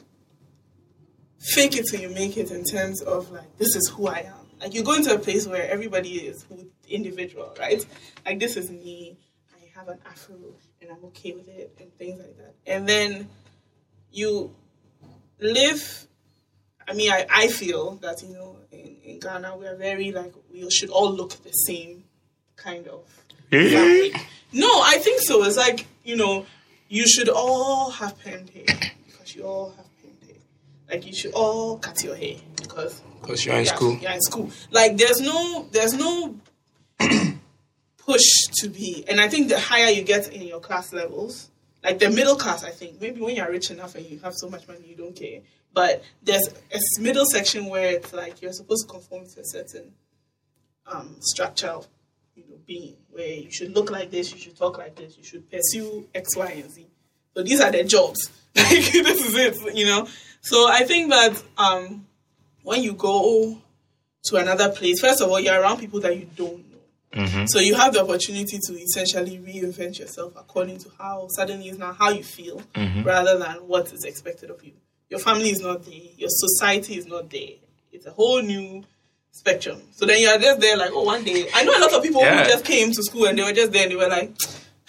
[1.40, 4.46] fake it till you make it in terms of like this is who I am.
[4.60, 7.86] Like you go into a place where everybody is who individual, right?
[8.26, 9.18] Like this is me.
[9.54, 10.36] I have an afro
[10.82, 12.56] and I'm okay with it and things like that.
[12.66, 13.30] And then
[14.12, 14.54] you
[15.40, 16.08] live
[16.88, 20.34] I mean I, I feel that, you know, in, in Ghana we are very like
[20.52, 22.04] we should all look the same
[22.56, 23.04] kind of
[23.52, 23.70] eh?
[23.70, 24.14] family.
[24.52, 25.44] No, I think so.
[25.44, 26.46] It's like, you know,
[26.88, 30.38] you should all have permed hair because you all have permed hair.
[30.90, 33.98] Like you should all cut your hair because Because you're in school.
[33.98, 34.50] You're in school.
[34.72, 36.36] Like there's no there's no
[37.98, 38.26] push
[38.60, 41.50] to be and I think the higher you get in your class levels,
[41.84, 44.50] like the middle class, I think, maybe when you're rich enough and you have so
[44.50, 45.42] much money you don't care.
[45.74, 49.92] But there's a middle section where it's like you're supposed to conform to a certain
[50.88, 51.88] um, structure of
[52.36, 55.24] you know being where you should look like this, you should talk like this, you
[55.24, 56.86] should pursue X, Y, and Z.
[57.34, 58.30] So these are their jobs.
[58.58, 60.08] Like this is it, you know.
[60.42, 62.06] So I think that um,
[62.64, 63.58] when you go
[64.26, 67.26] to another place, first of all, you're around people that you don't know.
[67.48, 71.92] So you have the opportunity to essentially reinvent yourself according to how suddenly is now
[71.94, 72.62] how you feel,
[73.04, 74.72] rather than what is expected of you.
[75.10, 75.94] Your family is not there.
[76.18, 77.56] Your society is not there.
[77.92, 78.84] It's a whole new
[79.36, 79.82] spectrum.
[79.92, 81.48] So then you're just there like, oh, one day.
[81.54, 82.44] I know a lot of people Yeah.
[82.46, 84.32] who just came to school and they were just there and they were like,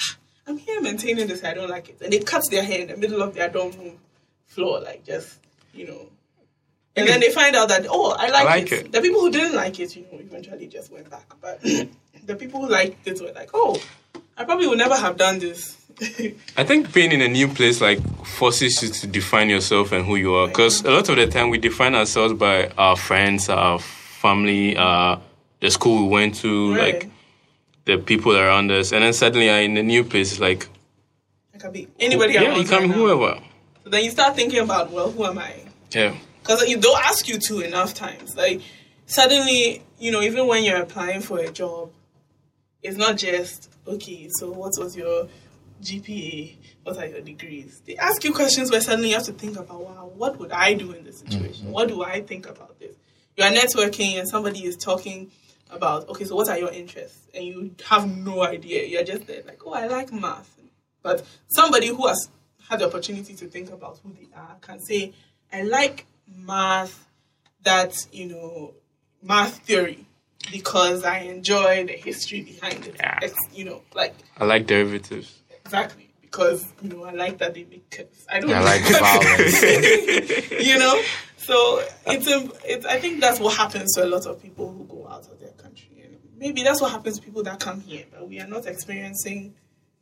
[0.01, 1.43] ah, I'm here maintaining this.
[1.45, 1.99] I don't like it.
[2.01, 3.99] And they cut their hair in the middle of their dorm room
[4.47, 5.39] floor, like just,
[5.75, 6.07] you know.
[6.95, 8.87] And then they find out that, oh, I like, like it.
[8.87, 8.93] it.
[8.93, 11.27] The people who didn't like it, you know, eventually just went back.
[11.43, 11.61] But
[12.25, 13.83] the people who liked it were like, oh,
[14.39, 15.77] I probably would never have done this.
[16.57, 20.17] I think being in a new place like forces you to define yourself and who
[20.17, 20.47] you are.
[20.47, 23.79] Because a lot of the time we define ourselves by our friends, our
[24.31, 25.17] family, uh,
[25.61, 26.81] the school we went to, Right.
[26.95, 27.11] like
[27.89, 30.29] the people around us, and then suddenly I'm in a new place.
[30.33, 30.69] It's like
[31.55, 32.95] I can be anybody I yeah, want you can right be now.
[32.95, 33.33] whoever.
[33.85, 35.53] So then you start thinking about, well, who am I?
[35.93, 36.13] Yeah,
[36.43, 38.37] Because you don't ask you to enough times.
[38.37, 38.61] Like
[39.07, 41.91] suddenly, you know, even when you're applying for a job,
[42.83, 44.29] it's not just okay.
[44.39, 45.29] So what was your
[45.83, 46.57] GPA?
[46.85, 47.81] What are your degrees?
[47.87, 50.75] They ask you questions where suddenly you have to think about, wow, what would I
[50.75, 51.71] do in this situation?
[51.71, 52.95] What do I think about this?
[53.37, 55.31] You're networking and somebody is talking
[55.71, 57.27] about, okay, so what are your interests?
[57.35, 58.87] And you have no idea.
[58.87, 60.51] You're just there like, oh, I like math.
[61.03, 62.29] But somebody who has
[62.69, 65.13] had the opportunity to think about who they are can say,
[65.53, 67.07] I like math
[67.63, 68.75] that, you know,
[69.23, 70.07] math theory
[70.51, 72.97] because I enjoy the history behind it.
[72.99, 73.19] Yeah.
[73.23, 75.43] It's, you know, like I like derivatives.
[75.65, 78.27] exactly because you know I like that they make curves.
[78.31, 78.65] I don't I know.
[78.65, 78.83] like
[80.67, 81.01] you know,
[81.47, 82.85] so it's a, it's.
[82.87, 85.51] I think that's what happens to a lot of people who go out of their
[85.53, 88.67] country, and maybe that's what happens to people that come here, but we are not
[88.67, 89.55] experiencing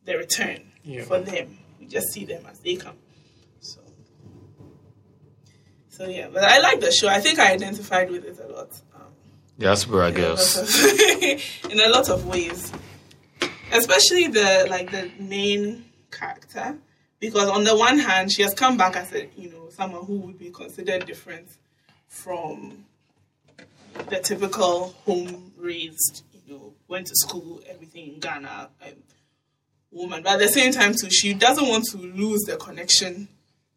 [0.04, 1.04] the return Yeah.
[1.04, 1.58] for them.
[1.78, 2.96] We just see them as they come.
[3.60, 3.80] So,
[5.88, 7.08] so yeah, but I like the show.
[7.08, 8.70] I think I identified with it a lot.
[8.94, 9.02] Um,
[9.58, 12.72] diaspora in a lot of- in a lot of ways
[13.72, 16.76] especially the like the main character
[17.20, 20.18] because on the one hand she has come back as a you know someone who
[20.18, 21.48] would be considered different
[22.08, 22.84] from
[24.08, 28.92] the typical home raised you know went to school everything in ghana um,
[29.90, 33.28] woman but at the same time too she doesn't want to lose the connection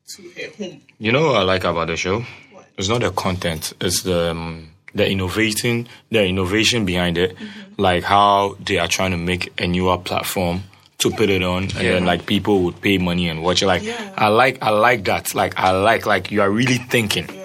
[0.08, 2.24] to her home You know what I like about the show?
[2.52, 2.66] What?
[2.78, 3.74] It's not the content.
[3.82, 7.36] It's the um, the innovating, the innovation behind it.
[7.36, 7.82] Mm-hmm.
[7.82, 10.64] Like how they are trying to make a newer platform
[11.00, 13.68] to put it on, and then like people would pay money and watch it.
[13.68, 14.14] Like Yeah.
[14.18, 15.36] I like, I like that.
[15.36, 17.28] Like I like, like you are really thinking.
[17.34, 17.44] yeah.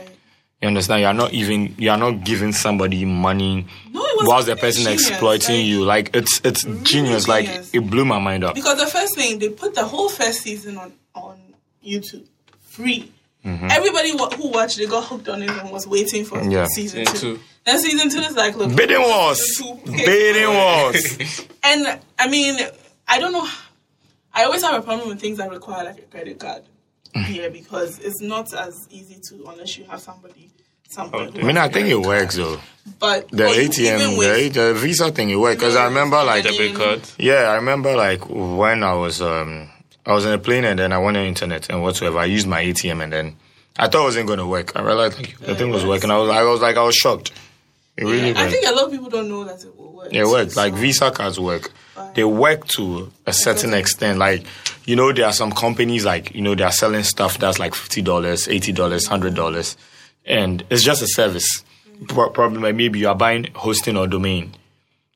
[0.62, 1.01] You understand?
[1.01, 4.55] You are not even, you are not giving somebody money No, it was whilst the
[4.57, 5.85] person genius, exploiting like- you.
[5.85, 7.27] Like it's it's genius.
[7.29, 8.55] Like it blew my mind up.
[8.55, 11.37] Because the first thing they put the whole first season on on
[11.85, 12.25] YouTube,
[12.61, 13.11] free.
[13.45, 13.67] Mm-hmm.
[13.73, 16.67] Everybody wa- who watched it got hooked on it and was waiting for Yeah.
[16.67, 17.37] season Season two.
[17.37, 17.43] two.
[17.67, 21.47] Then season two is like, look, Bidding wars, season two, bidding wars.
[21.65, 22.57] And I mean,
[23.12, 23.46] I don't know.
[24.33, 26.62] I always have a problem with things that require like a credit card.
[27.27, 30.51] here because it's not as easy to unless you have somebody
[30.88, 31.27] somewhere.
[31.27, 32.59] who I mean, I think it credit works though.
[32.98, 36.44] But The but ATM, with- the, the Visa thing, it worked because I remember like
[36.44, 37.03] Debit card.
[37.18, 39.68] Yeah, I remember like when I was um
[40.07, 42.18] I was in a plane and then I went on internet and whatsoever.
[42.18, 43.37] I used my ATM and then
[43.79, 44.75] I thought it wasn't gonna work.
[44.75, 46.11] I realized like the thing was working.
[46.11, 47.31] I was I was like I was shocked.
[47.98, 50.15] It really I think a lot of people don't know that it will work.
[50.15, 50.57] It worked.
[50.57, 51.73] Like Visa cards work.
[52.15, 54.19] They work to a certain extent.
[54.19, 54.45] Like,
[54.85, 57.75] you know, there are some companies like, you know, they are selling stuff that's like
[57.75, 59.77] fifty dollars, eighty dollars, hundred dollars.
[60.27, 61.65] And it's just a service.
[61.88, 62.09] Mm.
[62.09, 64.55] Pro- Problem like maybe you are buying hosting or domain.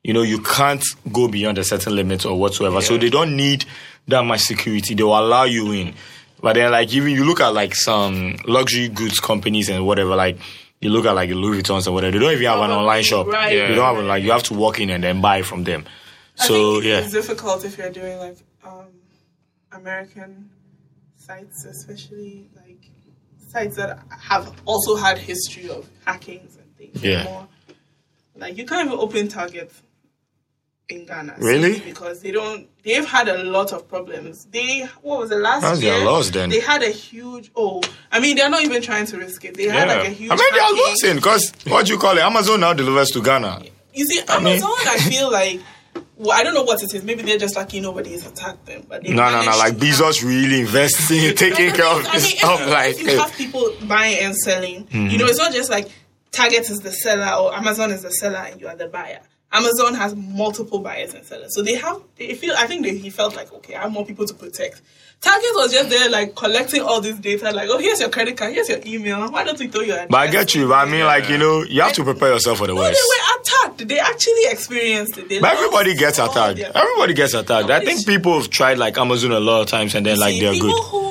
[0.03, 2.81] You know, you can't go beyond a certain limit or whatsoever.
[2.81, 3.65] So they don't need
[4.07, 4.93] that much security.
[4.93, 5.93] They will allow you in.
[6.41, 10.37] But then like even you look at like some luxury goods companies and whatever, like
[10.79, 13.27] you look at like Louis Vuittons or whatever, they don't even have an online shop.
[13.27, 15.85] right, They don't have like you have to walk in and then buy from them.
[16.39, 16.99] I So yeah.
[16.99, 18.85] it's difficult if you're doing like um,
[19.71, 20.49] American
[21.15, 22.89] sites, especially like
[23.49, 27.03] sites that have also had history of hackings and things.
[27.03, 27.23] Yeah.
[27.23, 27.47] More,
[28.35, 29.71] like you can't even open Target
[30.89, 31.35] in Ghana.
[31.39, 31.73] Really?
[31.73, 32.67] simply Because they don't.
[32.83, 34.45] They've had a lot of problems.
[34.45, 35.93] They what was the last How's year?
[35.97, 36.49] their loss then?
[36.49, 37.51] They had a huge.
[37.55, 39.55] Oh, I mean, they're not even trying to risk it.
[39.55, 40.31] They had like a huge.
[40.31, 42.21] I mean they are losing because what do you call it?
[42.21, 43.63] Amazon now delivers to Ghana.
[43.93, 45.61] You see, I mean- Amazon, I feel like.
[46.19, 47.03] Well, I don't know what it is.
[47.03, 48.83] Maybe they're just lucky nobody has attacked them.
[48.89, 49.51] But they No, no, no.
[49.57, 52.59] Like to have- Bezos really investing taking care of I this mean, stuff.
[52.59, 53.35] you- Like if you have eh.
[53.37, 55.27] people buying and selling, you know, mm-hmm.
[55.27, 55.89] it's not just like
[56.31, 59.21] Target is the seller or Amazon is the seller and you are the buyer.
[59.51, 62.01] Amazon has multiple buyers and sellers, so they have.
[62.17, 62.53] They feel.
[62.57, 64.81] I think they, he felt like, okay, I have more people to protect.
[65.21, 67.51] Target was just there, like collecting all this data.
[67.51, 69.31] Like, oh, here's your credit card, here's your email.
[69.31, 70.05] Why don't we throw your?
[70.09, 70.67] But I get you.
[70.67, 72.99] But I mean, like you know, you have to prepare yourself for the No, worst.
[72.99, 73.87] they were attacked.
[73.87, 75.29] They actually experienced it.
[75.29, 76.59] They But everybody gets attacked.
[76.59, 77.69] Everybody gets attacked.
[77.69, 80.41] I think people have tried like Amazon a lot of times and then like See,
[80.41, 80.83] they're people good.
[80.83, 81.07] who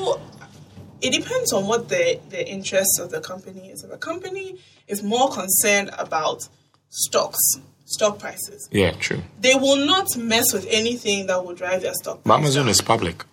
[1.02, 3.82] it depends on what the the interest of the company is.
[3.82, 6.48] If a company is more concerned about
[6.90, 7.38] stocks,
[7.86, 9.22] stock prices, Yeah, true.
[9.40, 12.20] they will not mess with anything that will drive their stock.
[12.24, 12.70] But Amazon down.
[12.70, 13.24] is public.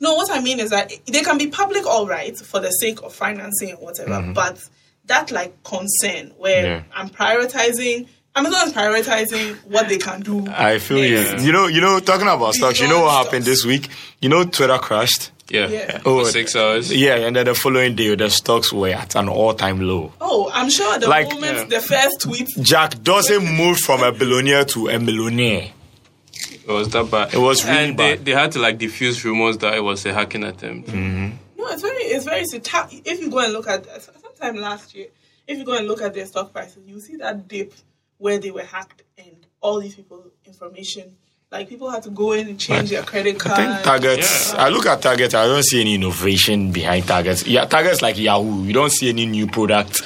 [0.00, 0.14] no.
[0.14, 3.14] What I mean is that they can be public, all right, for the sake of
[3.14, 4.32] financing and whatever.
[4.34, 4.58] But
[5.06, 6.88] that like concern where Mm-hmm.
[6.90, 6.98] Yeah.
[6.98, 8.08] I'm prioritizing.
[8.34, 10.46] Amazon is prioritizing what they can do.
[10.48, 11.18] I feel you.
[11.18, 11.40] Yeah.
[11.40, 12.80] You know, you know, talking about stocks.
[12.80, 13.62] You know what Beyond happened stocks.
[13.62, 13.88] this week?
[14.20, 15.30] You know, Twitter crashed.
[15.52, 15.68] Yeah.
[15.68, 16.00] Yeah.
[16.06, 16.92] Oh, For six hours.
[16.92, 20.12] Yeah, and then the following day, the stocks were at an all-time low.
[20.20, 21.64] Oh, I'm sure the Like- moment Yeah.
[21.64, 25.70] the first tweet Jack doesn't move from a billionaire to a millionaire.
[26.52, 27.34] It was that bad.
[27.34, 28.18] It was really and bad.
[28.20, 30.88] They, they had to like diffuse rumors that it was a hacking attempt.
[30.90, 31.32] Mm.
[31.58, 32.42] No, it's very, it's very.
[33.04, 33.86] If you go and look at
[34.22, 35.08] sometime last year,
[35.46, 37.74] if you go and look at their stock prices, you see that dip
[38.18, 41.16] where they were hacked and all these people information.
[41.52, 43.56] Like people had to go in and change their credit I card.
[43.58, 44.18] think Target.
[44.20, 44.54] Yeah.
[44.56, 45.34] I look at Target.
[45.34, 47.46] I don't see any innovation behind Target.
[47.46, 48.64] Yeah, Target's like Yahoo.
[48.64, 50.00] You don't see any new product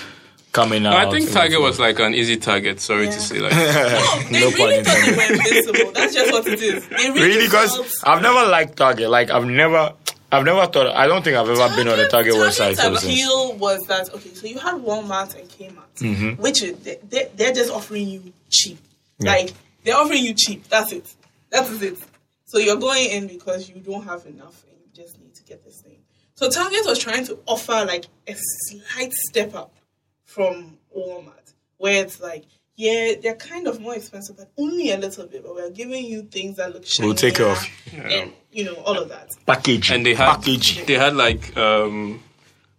[0.52, 0.94] coming out.
[0.94, 2.80] I think Target was like an easy target.
[2.80, 3.10] Sorry Yeah.
[3.12, 5.92] to say, like No, they No really thought they were invincible.
[5.92, 6.88] That's just what it is.
[6.88, 9.08] They really, really because felt- I've never liked Target.
[9.08, 9.92] Like I've never,
[10.32, 10.88] I've never thought.
[10.96, 12.74] I don't think I've ever been on a Target website.
[12.76, 13.12] Target's ever since.
[13.12, 14.34] appeal was that okay?
[14.34, 16.42] So you had Walmart and Kmart, Mm-hmm.
[16.42, 18.78] which is they, they, they're just offering you cheap.
[19.20, 19.52] Like
[19.84, 20.66] they're offering you cheap.
[20.68, 21.14] That's it.
[21.56, 21.98] That is it.
[22.44, 25.64] So you're going in because you don't have enough and you just need to get
[25.64, 25.98] this thing.
[26.34, 29.74] So Target was trying to offer like a slight step up
[30.24, 32.44] from Walmart, where it's like,
[32.76, 35.42] yeah, they're kind of more expensive, but only a little bit.
[35.42, 37.06] But we're giving you things that look shiny.
[37.06, 39.30] We'll take care of and you know all of that.
[39.46, 39.90] package.
[39.90, 40.84] and they had package.
[40.84, 42.22] they had like um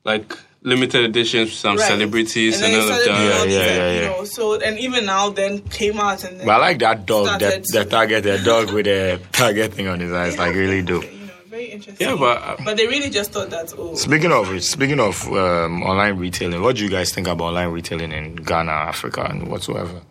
[0.03, 1.87] like limited editions with some Right.
[1.87, 3.37] celebrities and and, then all of that.
[3.39, 4.07] all these, Yeah, yeah, you yeah.
[4.09, 7.25] know, so and even now then came out and then But I like that dog.
[7.39, 10.37] That Started the to- Target, the dog with the Target thing on his eyes.
[10.37, 11.03] Like really dope.
[11.03, 12.07] You know, very interesting.
[12.07, 15.83] Yeah, but uh, but they really just thought that oh Speaking of speaking of um,
[15.83, 20.01] online retailing, what do you guys think about online retailing in Ghana, Africa, and whatsoever?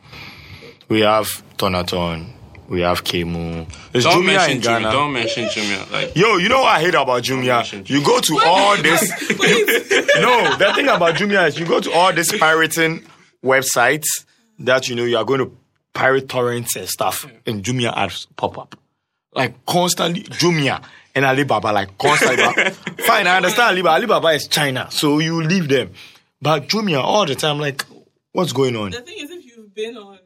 [0.89, 2.31] We have Tonaton,
[2.69, 3.67] we have Kemu.
[3.95, 4.93] Is don't Jumia mention in Jumia.
[4.93, 5.91] Don't mention Jumia.
[5.91, 7.57] Like Yo, you know what I hate about Jumia?
[7.59, 9.03] mention You go to all this.
[9.39, 9.67] wait
[10.21, 13.03] no, the thing about Jumia is you go to all these pirating
[13.45, 14.07] websites
[14.59, 15.57] that you know you are going to
[15.93, 18.77] pirate torrents and stuff, and Jumia ads pop up
[19.33, 20.23] like constantly.
[20.25, 20.83] Jumia
[21.15, 22.45] and Alibaba like constantly.
[23.05, 23.95] Fine, I understand Alibaba.
[23.97, 25.93] Alibaba is China, so you leave them,
[26.43, 27.85] but Jumia all the time like,
[28.33, 28.91] what's going on?
[28.91, 30.19] the thing is if you've been on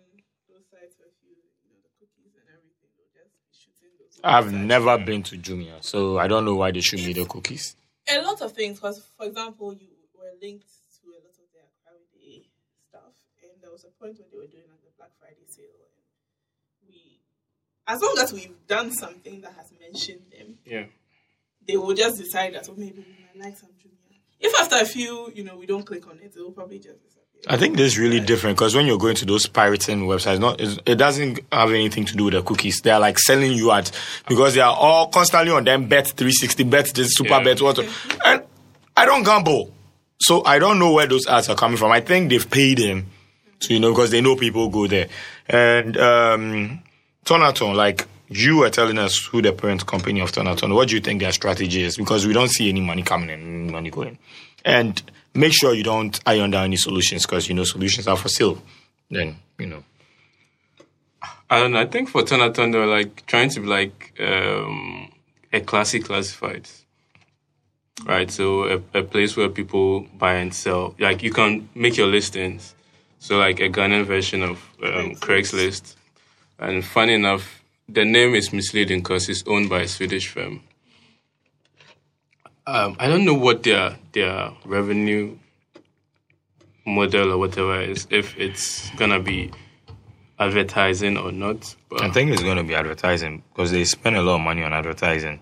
[0.48, 4.09] those sites with you, you know the cookies and everything, they'll just be shooting those.
[4.22, 4.64] I've websites.
[4.66, 7.76] never been to Jumia, so I don't know why they should me the cookies.
[8.08, 10.66] a lot of things because for example you were linked
[11.00, 12.48] to a lot of their Friday
[12.88, 15.66] stuff and there was a point when they were doing like the Black Friday sale
[15.86, 17.20] and we
[17.86, 20.84] as long as we've done something that has mentioned them yeah.
[21.66, 24.18] they will just decide that oh maybe we might I like some Jumia.
[24.40, 27.02] If after a few, you know, we don't click on it, it will probably just
[27.02, 27.19] disappear.
[27.48, 30.60] I think this is really different because when you're going to those pirating websites, not
[30.60, 32.80] it doesn't have anything to do with the cookies.
[32.82, 33.92] They are like selling you ads
[34.28, 35.88] because they are all constantly on them.
[35.88, 37.42] Bet three sixty, bet this super Yeah.
[37.44, 37.78] bet what,
[38.26, 38.42] and
[38.96, 39.72] I don't gamble,
[40.20, 41.90] so I don't know where those ads are coming from.
[41.92, 43.06] I think they've paid them,
[43.58, 45.08] so you know because they know people go there.
[45.48, 46.82] And um,
[47.24, 50.74] Tonaton, like you were telling us who the parent company of Tonaton.
[50.74, 51.96] What do you think their strategy is?
[51.96, 54.18] Because we don't see any money coming in, money going,
[54.62, 55.02] and
[55.34, 58.62] make sure you don't iron down any solutions because you know solutions are for sale.
[59.10, 59.84] Then you know.
[61.48, 61.80] I don't know.
[61.80, 65.10] I think for Tonaton, they're like trying to be like um,
[65.52, 66.68] a classic classified,
[68.04, 68.30] right?
[68.30, 68.64] So
[68.94, 70.94] a, a place where people buy and sell.
[70.98, 72.74] Like you can make your listings.
[73.18, 75.96] So like a Ghanaian version of um, Craigslist.
[76.58, 80.62] And funny enough, the name is misleading because it's owned by a Swedish firm.
[82.70, 85.36] Um, I don't know what their their revenue
[86.86, 88.06] model or whatever is.
[88.10, 89.50] If it's gonna be
[90.40, 91.76] advertising or not.
[91.90, 94.62] But I think it's going to be advertising because they spend a lot of money
[94.64, 95.38] on advertising.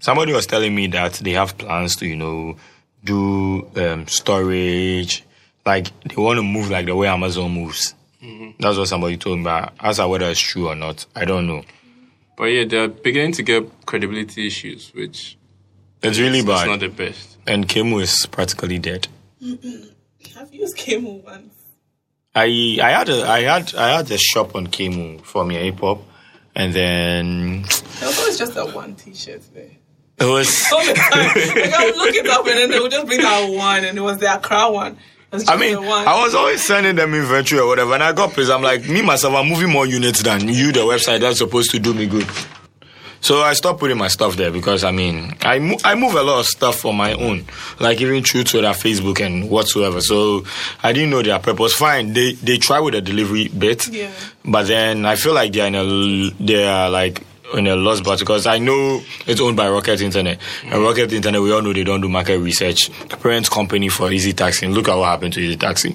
[0.00, 2.56] Somebody was telling me that they have plans to, you know,
[3.04, 5.22] do um, storage.
[5.64, 7.94] Like they want to move like the way Amazon moves.
[8.58, 9.44] That's what somebody told me.
[9.44, 11.62] But as to whether it's true or not, I don't know.
[12.36, 15.36] but yeah, they're beginning to get credibility issues, which
[16.02, 16.60] It's really is bad.
[16.62, 17.36] It's not the best.
[17.46, 19.08] and Kaymu is practically dead.
[20.38, 21.54] I've used Kaymu once.
[22.34, 25.80] I I had a I had I had a shop on Kaymu for me hip
[25.80, 26.02] hop,
[26.54, 29.70] and then There was always just that one T-shirt there.
[30.18, 30.48] it was.
[30.72, 31.62] All the time.
[31.62, 33.96] like I would look it up and then they would just bring that one, and
[33.98, 34.96] it was the Accra one.
[35.48, 35.76] I mean.
[35.78, 38.50] I was always sending them inventory or whatever, and I got pissed.
[38.50, 41.78] I'm like, me myself, I'm moving more units than you, the website that's supposed to
[41.78, 42.26] do me good.
[43.22, 46.22] So I stopped putting my stuff there because I mean, I mo- I move a
[46.22, 47.44] lot of stuff on my own,
[47.78, 50.00] like even through Twitter, Facebook, and whatsoever.
[50.00, 50.44] So
[50.82, 51.72] I didn't know their purpose.
[51.72, 54.10] Fine, they they try with the delivery bit, Yeah.
[54.44, 57.22] but then I feel like they're in a they are like
[57.54, 60.84] in a lost battle because I know it's owned by Rocket Internet, and mm.
[60.84, 62.88] Rocket Internet we all know they don't do market research.
[63.08, 65.94] The parent company for Easy Taxi, look at what happened to Easy Taxi.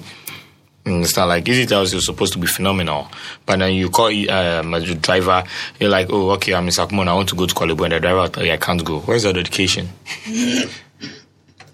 [0.88, 3.08] Not like Easy Taxi is supposed to be phenomenal,
[3.46, 5.44] but then you call um, a driver,
[5.78, 7.92] you're like, oh, okay, I'm in Sakumono, I want to go to Korle Bu, and
[7.92, 9.00] the driver tell you, I can't go.
[9.00, 9.88] Where's the dedication?
[10.26, 10.68] you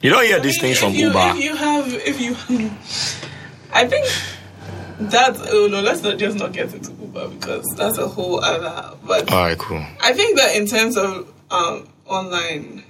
[0.03, 1.19] don't hear these things from you, Uber.
[1.19, 2.71] If you have, if you,
[3.73, 4.07] I think
[5.11, 5.37] that.
[5.51, 8.97] Oh no, let's not just not get into Uber because that's a whole other.
[9.05, 9.85] But All right, cool.
[10.03, 12.85] I think that in terms of um, online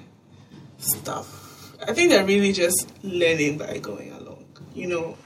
[0.79, 4.45] stuff, I think they're really just learning by going along.
[4.75, 5.17] You know,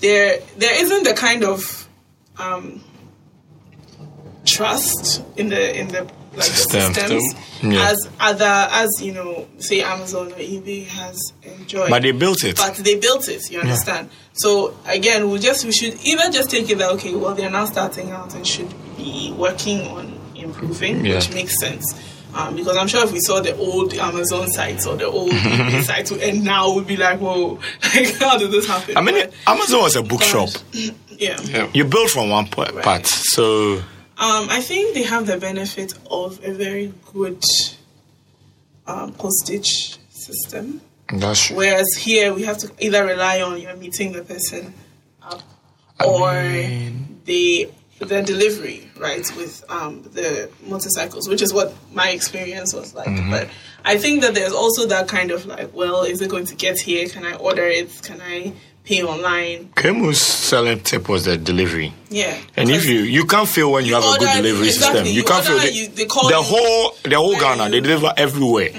[0.00, 1.88] there there isn't the kind of
[2.38, 2.82] um,
[4.44, 6.02] trust in the in the
[6.34, 6.80] like System.
[6.80, 7.72] the systems System.
[7.72, 7.90] Yeah.
[7.90, 11.88] as other as you know, say Amazon or eBay has enjoyed.
[11.88, 12.56] But they built it.
[12.56, 14.10] But they built it, you understand?
[14.34, 17.64] So again, we just we should either just take it that okay, well they're now
[17.64, 21.14] starting out and should be working on improving, Yeah.
[21.16, 21.84] which makes sense.
[22.36, 25.82] Um, because I'm sure if we saw the old Amazon sites or the old eBay
[25.82, 27.54] sites, and now we'd be like, whoa,
[27.94, 28.96] like how did this happen?
[28.96, 30.50] I mean, But, Amazon was a bookshop.
[30.72, 31.40] yeah.
[31.44, 31.70] Yeah.
[31.72, 33.76] You build from one pa- part, so
[34.18, 37.42] Um, I think they have the benefit of a very good
[38.86, 40.80] um, postage system.
[41.12, 41.56] that's true.
[41.56, 44.74] Whereas here we have to either rely on you're meeting the person
[45.22, 45.42] up
[46.04, 46.32] or
[47.24, 53.08] the the delivery, right, with um, the motorcycles, which is what my experience was like.
[53.30, 53.48] But
[53.84, 56.78] I think that there's also that kind of like, well, is it going to get
[56.78, 57.08] here?
[57.08, 58.00] Can I order it?
[58.02, 58.52] Can I
[58.84, 59.70] pay online?
[59.74, 61.92] Kaymu's selling tip was the delivery.
[62.10, 62.38] Yeah.
[62.56, 65.12] And if you you can't feel when you, have a good delivery exactly, system, you,
[65.12, 67.64] you can't feel order, the, you- they call the you- whole the whole Ghana.
[67.64, 68.70] you- They deliver everywhere.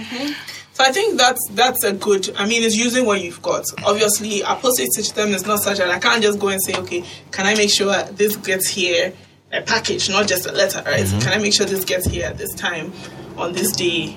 [0.77, 2.35] So I think that's that's a good.
[2.37, 3.65] I mean, it's using what you've got.
[3.83, 7.03] Obviously, our postage system is not such that I can't just go and say, okay,
[7.31, 9.11] can I make sure this gets here
[9.51, 11.03] a package, not just a letter, right?
[11.19, 12.93] Can I make sure this gets here at this time
[13.37, 14.15] on this day?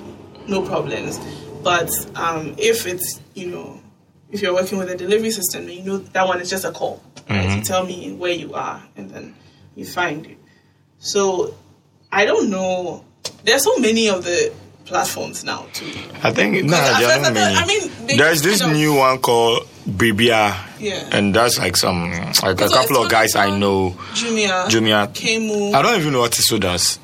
[0.49, 1.19] No problems.
[1.63, 3.81] But um, if it's you know,
[4.31, 7.03] if you're working with a delivery system, you know that one is just a call.
[7.31, 7.57] Right?
[7.57, 9.35] You tell me where you are, and then
[9.77, 10.37] you find it.
[10.99, 11.55] So
[12.13, 13.07] I don't know.
[13.45, 14.53] There's so many of the
[14.85, 15.87] platforms now too.
[16.23, 17.57] I think nah, at don't I many.
[17.57, 20.57] I mean, There's this kind of- new one called Bribia.
[20.79, 21.09] Yeah.
[21.13, 23.91] And that's like some like a couple of guys I know.
[24.15, 25.09] Jumia, Jumia.
[25.13, 25.75] Kaymu.
[25.75, 26.99] I don't even know what Tiso does.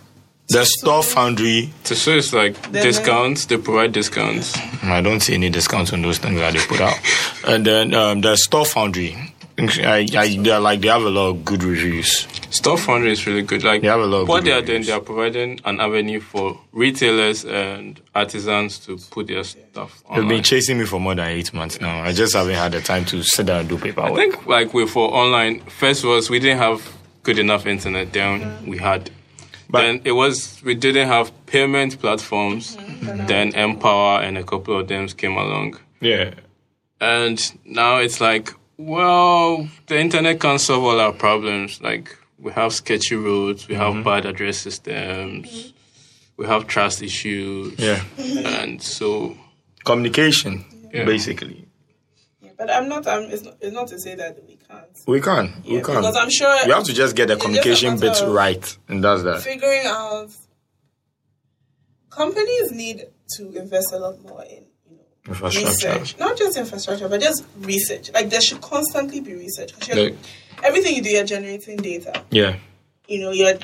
[0.48, 1.70] The store foundry.
[1.84, 3.46] So, so it's like Then- discounts.
[3.46, 4.56] They provide discounts.
[4.82, 6.96] I don't see any discounts on those things that they put out.
[7.46, 9.16] and then um, the store foundry.
[9.58, 12.26] I, I, they're like they have a lot of good reviews.
[12.50, 13.64] Store funding is really good.
[13.64, 16.60] Like They have a lot what they are doing, they are providing an avenue for
[16.72, 21.52] retailers and artisans to put their stuff They've been chasing me for more than eight
[21.54, 22.02] months now.
[22.02, 24.12] I just haven't had the time to sit down and do paperwork.
[24.12, 25.60] I think like we for online.
[25.60, 26.86] First was we didn't have
[27.22, 28.12] good enough internet.
[28.12, 29.10] Then we had.
[29.68, 32.76] But- then it was we didn't have payment platforms.
[32.76, 35.78] Then MPower and a couple of them came along.
[36.00, 36.34] yeah.
[37.00, 41.80] And now it's like, well, the internet can't solve all our problems.
[41.80, 44.02] Like, we have sketchy roads, we have mm-hmm.
[44.02, 45.72] bad address systems,
[46.36, 47.78] we have trust issues.
[47.78, 48.02] Yeah.
[48.18, 49.36] And so,
[49.86, 51.04] Communication, Yeah.
[51.04, 51.64] basically.
[52.40, 53.06] Yeah, but I'm not.
[53.06, 53.22] I'm.
[53.30, 54.98] It's not, it's not to say that we can't.
[55.06, 55.62] We can.
[55.64, 55.94] We Yeah, can.
[55.96, 58.78] because I'm sure You have to just get the It's just a communication bit right,
[58.88, 59.42] and that's that.
[59.42, 60.30] figuring out
[62.10, 63.04] companies need
[63.36, 64.65] to invest a lot more in you know
[65.28, 65.66] Infrastructure.
[65.68, 69.72] research not just infrastructure but just research like there should constantly be research.
[69.88, 70.14] Like-
[70.62, 72.56] everything you do you're generating data Yeah.
[73.08, 73.54] you know you're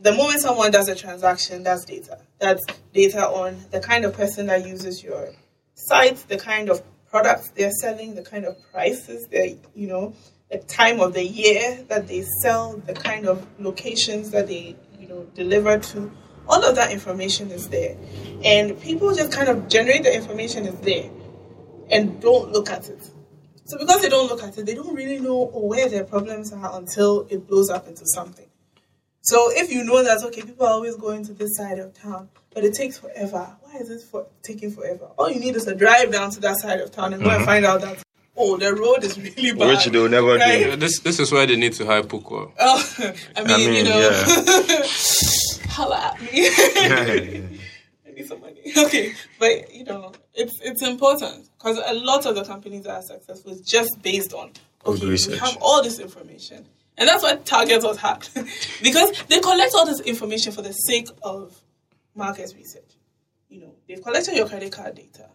[0.00, 2.64] the moment someone does a transaction that's data that's
[2.94, 5.30] data on the kind of person that uses your
[5.74, 10.14] site the kind of products they're selling the kind of prices they you know
[10.50, 15.08] the time of the year that they sell the kind of locations that they you
[15.08, 16.10] know deliver to
[16.48, 17.96] all of that information is there
[18.44, 21.10] and people just kind of generate the information is there
[21.90, 23.02] and don't look at it
[23.64, 26.78] so because they don't look at it they don't really know where their problems are
[26.78, 28.48] until it blows up into something
[29.28, 32.30] so if you know that okay, people are always going to this side of town,
[32.54, 33.54] but it takes forever.
[33.60, 35.10] Why is it for taking forever?
[35.18, 37.44] All you need is a drive down to that side of town and go and
[37.44, 38.02] find out that
[38.38, 39.68] oh, the road is really bad.
[39.68, 40.70] Which they'll never do.
[40.72, 42.52] uh, this this is why they need to hire Pukwa.
[42.58, 42.94] Oh,
[43.36, 44.82] I mean, I mean, you know, yeah.
[45.78, 46.48] holla at me.
[48.06, 48.54] I need some money.
[48.76, 53.02] Okay, but you know, it's it's important because a lot of the companies that are
[53.02, 54.50] successful is just based on
[54.84, 56.66] okay, we have all this information,
[56.96, 58.34] and that's what Target was hacked
[58.82, 61.54] because they collect all this information for the sake of
[62.14, 62.92] market research.
[63.48, 65.26] You know, they've collected your credit card data.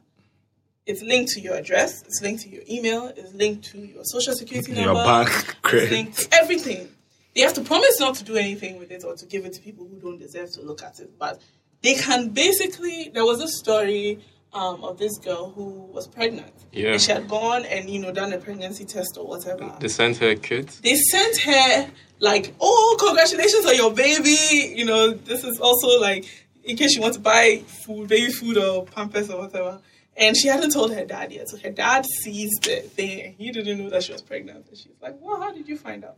[0.86, 2.04] It's linked to your address.
[2.04, 3.08] It's linked to your email.
[3.16, 5.00] It's linked to your social security Your number.
[5.00, 5.92] Your bank It's credit.
[5.92, 6.90] linked to everything.
[7.36, 9.62] They have to promise not to do anything with it or to give it to
[9.62, 11.18] people who don't deserve to look at it.
[11.18, 11.42] But
[11.82, 13.10] they can basically.
[13.14, 14.20] There was a story
[14.54, 16.54] um, of this girl who was pregnant.
[16.72, 16.98] Yeah.
[16.98, 19.76] She had gone and you know done a pregnancy test or whatever.
[19.80, 20.80] They sent her kids.
[20.82, 24.74] They sent her like, "Oh, congratulations on your baby!
[24.76, 26.26] You know, this is also like
[26.64, 29.80] in case you want to buy food, baby food or pampers or whatever."
[30.16, 33.50] And she hadn't told her dad yet, so her dad sees the thing and he
[33.52, 34.68] didn't know that she was pregnant.
[34.70, 36.18] And she's like, "Well, how did you find out?"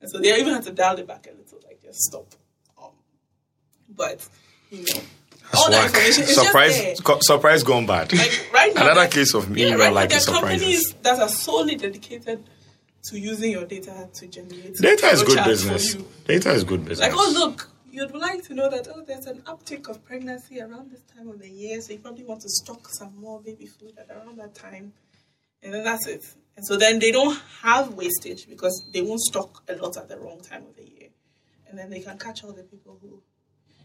[0.00, 2.34] And so they even had to dial it back a little, like just stop.
[2.80, 2.90] Um,
[3.88, 4.26] but
[4.70, 5.00] you know,
[5.54, 5.94] all that Whack.
[5.94, 8.12] information is Surprise, co- surprise gone bad.
[8.12, 11.28] Like right now, Another case of me yeah, right liking there are companies that are
[11.28, 12.44] solely dedicated
[13.04, 15.94] to using your data to generate Data is good business.
[16.26, 17.00] Data is good business.
[17.08, 20.90] Like, oh look, you'd like to know that oh, there's an uptick of pregnancy around
[20.90, 23.94] this time of the year, so you probably want to stock some more baby food
[23.98, 24.92] at around that time,
[25.62, 26.24] and then that's it.
[26.56, 30.18] And so then they don't have wastage because they won't stock a lot at the
[30.18, 31.08] wrong time of the year,
[31.68, 33.22] and then they can catch all the people who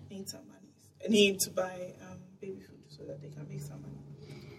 [0.10, 3.82] need some money, need to buy um, baby food so that they can make some
[3.82, 3.94] money.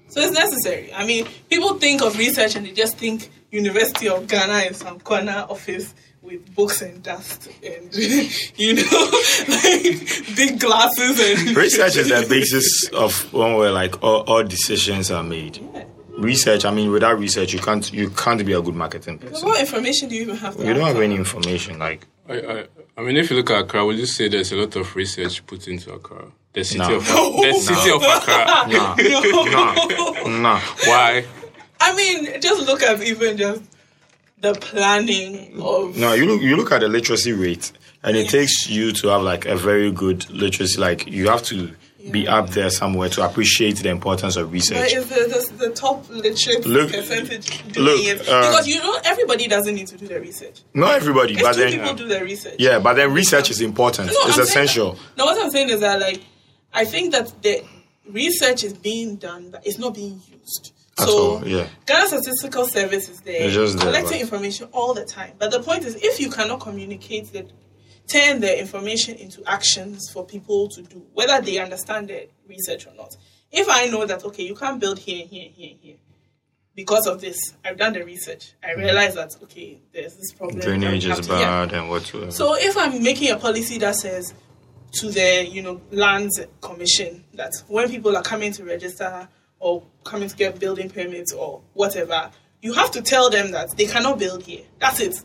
[0.09, 0.93] So it's necessary.
[0.95, 5.01] I mean, people think of research and they just think University of Ghana in some
[5.01, 5.93] corner office
[6.23, 7.95] with books and dust and
[8.57, 14.21] you know, like big glasses and Research is the basis of one where like all,
[14.23, 15.57] all decisions are made.
[15.57, 15.85] Yeah.
[16.25, 16.65] Research.
[16.65, 19.49] I mean, without research, you can't you can't be a good marketing So person.
[19.49, 20.57] what information do you even have?
[20.57, 21.79] To You don't have any information.
[21.79, 22.65] Like I, I,
[22.97, 25.45] I mean, if you look at Accra, would you say there's a lot of research
[25.47, 26.25] put into Accra?
[26.55, 26.97] The city No.
[26.97, 28.45] of the city of Accra.
[28.73, 28.95] nah,
[29.51, 30.61] nah, nah.
[30.85, 31.25] Why?
[31.81, 33.63] I mean, just look at even just
[34.41, 37.73] the planning of No, you look you look at the literacy rate,
[38.03, 40.81] and it takes you to have like a very good literacy.
[40.81, 41.75] Like you have to
[42.11, 44.93] be up there somewhere to appreciate the importance of research.
[44.93, 45.15] is the,
[45.59, 49.97] the, the top literate Look- percentage look, uh, because you know everybody doesn't need to
[49.97, 50.63] do the research.
[50.75, 54.09] Not everybody, If but then people do the research, yeah, but then research is important.
[54.09, 54.93] No, it's I'm essential.
[54.93, 56.23] that- no, what I'm saying is that like
[56.73, 57.65] I think that the
[58.11, 60.73] research is being done, but it's not being used.
[60.99, 61.67] At so all, yeah.
[61.87, 65.33] Ghana Statistical Service is there, there, collecting but- information all the time.
[65.39, 67.51] But the point is, if you cannot communicate that,
[68.07, 72.95] turn the information into actions for people to do, whether they understand the research or
[72.95, 73.17] not.
[73.51, 75.97] If I know that okay, you can't build here, here, here, here.
[76.75, 78.55] Because of this, I've done the research.
[78.63, 78.81] I mm-hmm.
[78.81, 80.61] realize that okay, there's this problem.
[80.61, 81.67] Drainage is yeah.
[81.67, 82.31] bad and whatsoever.
[82.33, 84.35] So if I'm making a policy that says
[84.95, 89.29] to the you know lands commission that when people are coming to register
[89.61, 92.31] or coming to get building permits or whatever,
[92.61, 94.65] you have to tell them that they cannot build here.
[94.79, 95.23] That's it.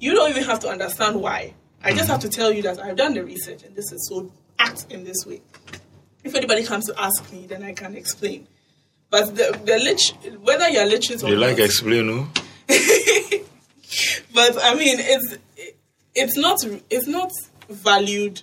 [0.00, 1.54] You don't even have to understand why.
[1.82, 4.30] I just have to tell you that I've done the research and this is so
[4.58, 5.40] act in this way.
[6.22, 8.46] If anybody comes to ask me, then I can explain.
[9.08, 12.28] But the, the lit- whether you're literate or They like not, explain, no?
[14.34, 15.36] but I mean, it's
[16.14, 16.58] it's not
[16.90, 17.32] it's not
[17.68, 18.42] valued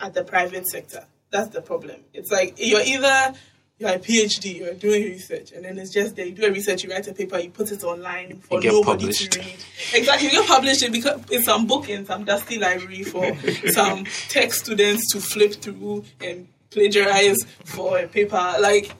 [0.00, 1.06] at the private sector.
[1.30, 2.00] That's the problem.
[2.12, 3.34] It's like you're either
[3.78, 6.26] you're a PhD, you're doing research, and then it's just there.
[6.26, 9.32] You do a research, you write a paper, you put it online for nobody published.
[9.32, 9.56] to read.
[9.94, 13.24] Exactly, you get published in because in some book in some dusty library for
[13.70, 18.54] some tech students to flip through and plagiarize for a paper.
[18.60, 18.94] Like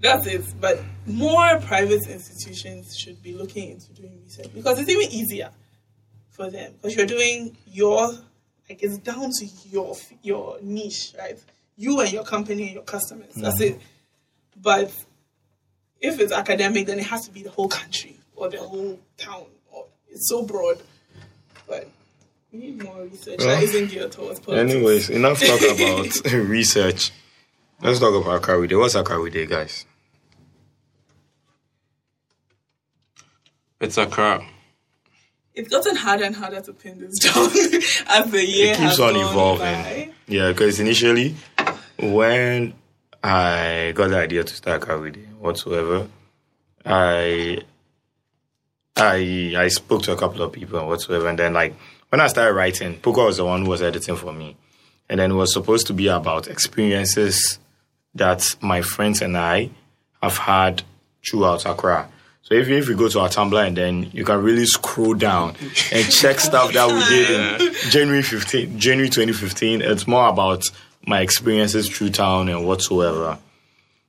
[0.00, 0.44] that's it.
[0.60, 5.50] But more private institutions should be looking into doing research because it's even easier
[6.30, 8.08] for them because you're doing your
[8.68, 11.38] like it's down to your your niche, right?
[11.76, 13.34] You and your company and your customers.
[13.34, 13.76] That's mm-hmm.
[13.76, 13.82] it.
[14.60, 14.92] But
[16.00, 19.46] if it's academic, then it has to be the whole country or the whole town.
[19.70, 20.82] Or it's so broad.
[21.68, 21.88] But
[22.52, 24.72] we need more research Well, that isn't geared towards politics.
[24.72, 27.12] Anyways, enough talk about research.
[27.82, 28.76] Let's talk about Accra We Dey.
[28.76, 29.84] What's Akawi Day, guys?
[33.80, 34.42] It's a crap.
[35.56, 37.46] It's gotten harder and harder to pin this down
[38.08, 39.64] as the year it keeps on evolving.
[39.64, 40.10] by.
[40.28, 41.34] Yeah, because initially,
[41.98, 42.74] when
[43.24, 46.06] I got the idea to start Akawi whatsoever,
[46.84, 47.62] I
[48.96, 51.74] I I spoke to a couple of people and whatsoever, and then like
[52.10, 54.56] when I started writing, Puka was the one who was editing for me,
[55.08, 57.58] and then it was supposed to be about experiences
[58.14, 59.70] that my friends and I
[60.22, 60.82] have had
[61.28, 62.08] throughout Accra.
[62.46, 65.56] So if, if you go to our Tumblr and then you can really scroll down
[65.90, 69.82] and check stuff that we did in January 15, January 2015.
[69.82, 70.62] It's more about
[71.04, 73.40] my experiences through town and whatsoever.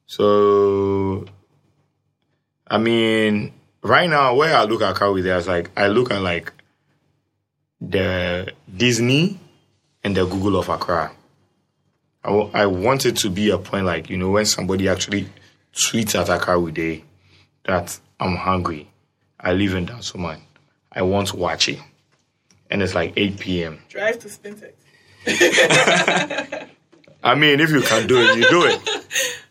[0.06, 1.26] So,
[2.68, 6.22] I mean, right now where I look at Kawi there is like I look at
[6.22, 6.54] like
[7.82, 9.40] the Disney
[10.04, 11.12] and the Google of Accra.
[12.24, 15.28] I, I want it to be a point like you know when somebody actually
[15.74, 17.04] tweets at Accra We Dey
[17.64, 18.90] that I'm hungry.
[19.40, 20.40] I live in Dansoman.
[20.92, 21.82] I want waakye.
[22.70, 23.80] And it's like 8 p.m.
[23.90, 24.74] Drive to Spintex.
[27.24, 28.80] I mean, if you can do it, you do it.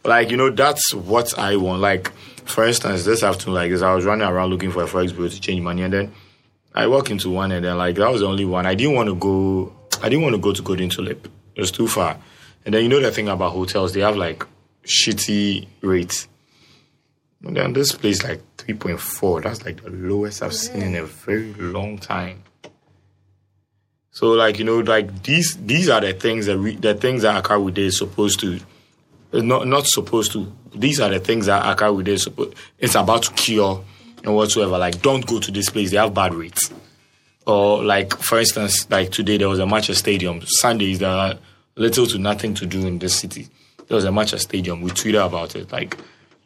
[0.04, 1.80] Like, you know, that's what I want.
[1.80, 2.10] Like,
[2.46, 5.28] for instance, this afternoon, like this, I was running around looking for a forex bureau
[5.28, 6.12] to change money, and then
[6.74, 8.66] I walk into one, and then like that was the only one.
[8.66, 9.72] I didn't want to go.
[10.02, 11.28] I didn't want to go to Golden Tulip.
[11.54, 12.18] It was too far.
[12.64, 14.46] And then you know the thing about hotels, they have like
[14.84, 16.28] shitty rates.
[17.46, 19.40] And this place like three point four.
[19.40, 22.42] That's like the lowest I've seen in a very long time.
[24.10, 27.44] So like you know like these these are the things that we, the things that
[27.44, 28.58] AccraWeDey is supposed to
[29.32, 30.50] uh, not not supposed to.
[30.74, 32.54] These are the things that AccraWeDey is supposed.
[32.78, 33.84] It's about to cure
[34.24, 34.78] and whatsoever.
[34.78, 35.90] Like don't go to this place.
[35.90, 36.72] They have bad rates.
[37.46, 40.40] Or like for instance, like today there was a match at stadium.
[40.46, 41.34] Sundays there are
[41.76, 43.48] little to nothing to do in this city.
[43.86, 44.80] There was a match at stadium.
[44.80, 45.70] We tweeted about it.
[45.70, 45.96] Like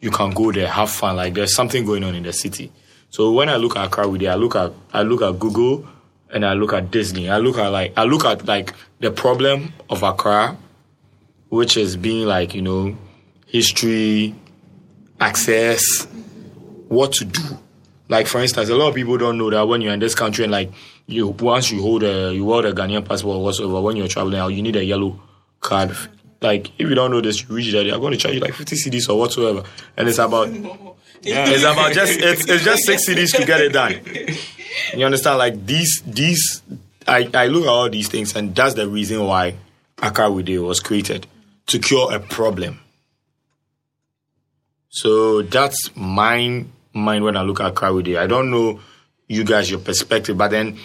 [0.00, 1.16] you can go there, have fun.
[1.16, 2.72] Like there's something going on in the city.
[3.10, 5.86] So when I look at AccraWeDey, I look at I look at Google
[6.32, 7.28] and I look at Disney.
[7.28, 10.56] I look at like I look at like the problem of Accra,
[11.48, 12.96] which is being like you know
[13.46, 14.34] history,
[15.20, 16.06] access,
[16.88, 17.42] what to do.
[18.08, 20.44] Like for instance, a lot of people don't know that when you're in this country
[20.44, 20.70] and like
[21.06, 24.38] you once you hold a you hold a Ghanaian passport or whatsoever, when you're traveling
[24.38, 25.20] out, you need a yellow
[25.60, 25.96] card.
[26.40, 28.40] Like if you don't know this, you reach that they are going to charge you
[28.40, 29.62] like 50 CDs or whatsoever,
[29.96, 30.48] and it's about
[31.22, 34.00] it's about just it's, it's just six CDs to get it done.
[34.96, 35.38] You understand?
[35.38, 36.62] Like these these
[37.06, 39.56] I, I look at all these things and that's the reason why
[39.98, 41.26] AccraWeDey was created
[41.66, 42.80] to cure a problem.
[44.88, 48.18] So that's my mind when I look at AccraWeDey.
[48.18, 48.80] I don't know
[49.28, 50.78] you guys your perspective, but then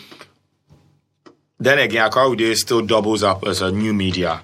[1.60, 4.42] then again AccraWeDey still doubles up as a new media.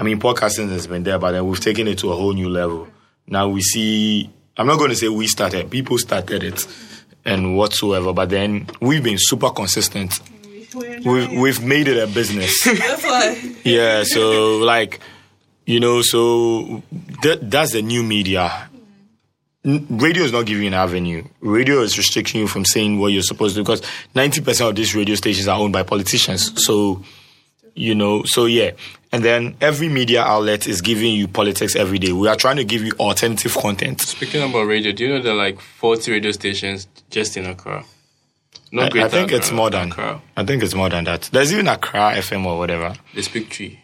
[0.00, 2.48] I mean podcasting has been there, but then we've taken it to a whole new
[2.48, 2.88] level.
[3.26, 6.66] Now we see I'm not going to say we started, people started it
[7.26, 10.18] and whatsoever, but then we've been super consistent.
[10.74, 12.64] We've we've made it a business.
[12.64, 13.54] That's why.
[13.62, 15.00] yeah, so like
[15.66, 16.82] you know, so
[17.22, 18.70] that that's the new media.
[19.62, 21.24] Radio is not giving you an avenue.
[21.42, 23.82] Radio is restricting you from saying what you're supposed to because
[24.14, 26.64] 90% of these radio stations are owned by politicians.
[26.64, 27.04] So,
[27.80, 28.72] you know, so yeah.
[29.10, 32.12] And then every media outlet is giving you politics every day.
[32.12, 34.02] We are trying to give you alternative content.
[34.02, 37.84] Speaking about radio, do you know there are like 40 radio stations just in Accra?
[38.70, 40.20] No I, I think Accra, it's more than Accra.
[40.36, 41.22] I think it's more than that.
[41.32, 42.94] There's even Accra FM or whatever.
[43.14, 43.80] They speak tree.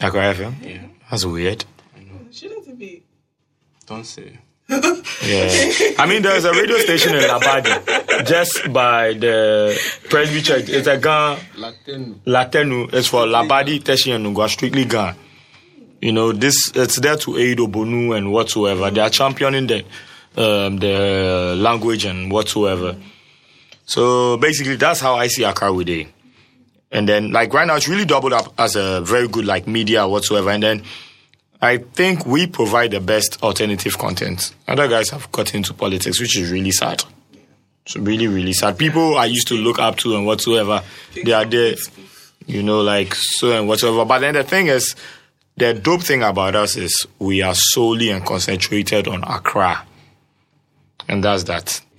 [0.00, 0.54] Accra FM.
[0.62, 0.82] Yeah.
[1.10, 1.64] That's weird.
[1.96, 3.04] I know shouldn't it be?
[3.86, 4.38] Don't say.
[4.70, 5.94] Yeah.
[5.98, 10.68] I mean, there's a radio station in Labadi just by the Presby Church.
[10.68, 10.96] It's a.
[11.56, 12.20] Latin.
[12.26, 15.16] Latenu It's for Labadi, Teshie, and Nungwa, strictly Ghana.
[16.00, 18.90] You know, this it's there to aid Obonu and whatsoever.
[18.90, 19.84] They are championing the
[20.36, 22.96] um, the language and whatsoever.
[23.84, 26.08] So basically, that's how I see Accra We Dey.
[26.92, 30.08] And then, like right now, it's really doubled up as a very good like media
[30.08, 30.50] whatsoever.
[30.50, 30.82] And then,
[31.62, 34.54] I think we provide the best alternative content.
[34.66, 37.04] Other guys have got into politics, which is really sad.
[37.84, 38.78] It's really, really sad.
[38.78, 40.82] People I used to look up to and whatsoever,
[41.24, 41.74] they are there,
[42.46, 44.04] you know, like so and whatsoever.
[44.04, 44.94] But then the thing is,
[45.56, 49.84] the dope thing about us is we are solely and concentrated on Accra.
[51.08, 51.80] And that's that.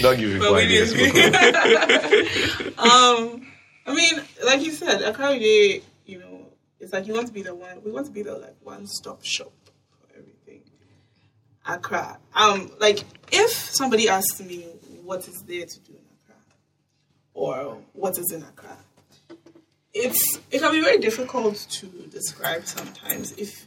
[0.00, 0.92] Don't give me But we ideas.
[0.94, 1.34] didn't.
[2.78, 3.46] um,
[3.86, 5.82] I mean, like you said, Accra, Day, you know,
[6.84, 7.82] it's like you want to be the one.
[7.82, 9.52] We want to be the like one-stop shop
[9.90, 10.62] for everything.
[11.66, 12.18] Accra.
[12.34, 13.00] Um, like
[13.32, 14.66] if somebody asks me
[15.02, 16.36] what is there to do in Accra,
[17.32, 18.76] or what is in Accra,
[19.94, 23.66] it's it can be very difficult to describe sometimes if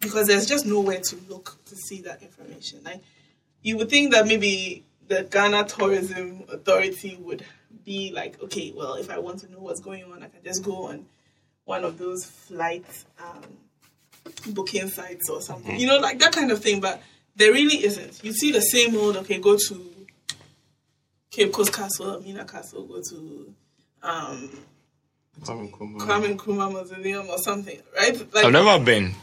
[0.00, 2.80] because there's just nowhere to look to see that information.
[2.84, 3.02] Like
[3.60, 7.44] you would think that maybe the Ghana Tourism Authority would
[7.84, 10.62] be like, okay, well, if I want to know what's going on, I can just
[10.62, 11.06] go on
[11.68, 12.86] one of those flight
[13.22, 13.42] um,
[14.54, 16.80] booking sites or something, you know, like that kind of thing.
[16.80, 17.02] But
[17.36, 18.24] there really isn't.
[18.24, 19.94] You see the same old, okay, go to
[21.30, 23.54] Cape Coast Castle, Elmina Castle, go to
[24.02, 24.50] um,
[25.42, 25.98] Kwame Nkrumah.
[26.00, 28.34] Kwame Nkrumah Mausoleum or something, right?
[28.34, 29.14] Like, I've never been.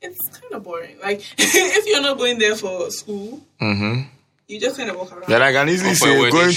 [0.00, 0.98] it's kind of boring.
[1.02, 4.02] Like if you're not going there for school, hmm
[4.46, 5.28] you just kind of walk around.
[5.28, 6.52] Then I can easily Or for a say going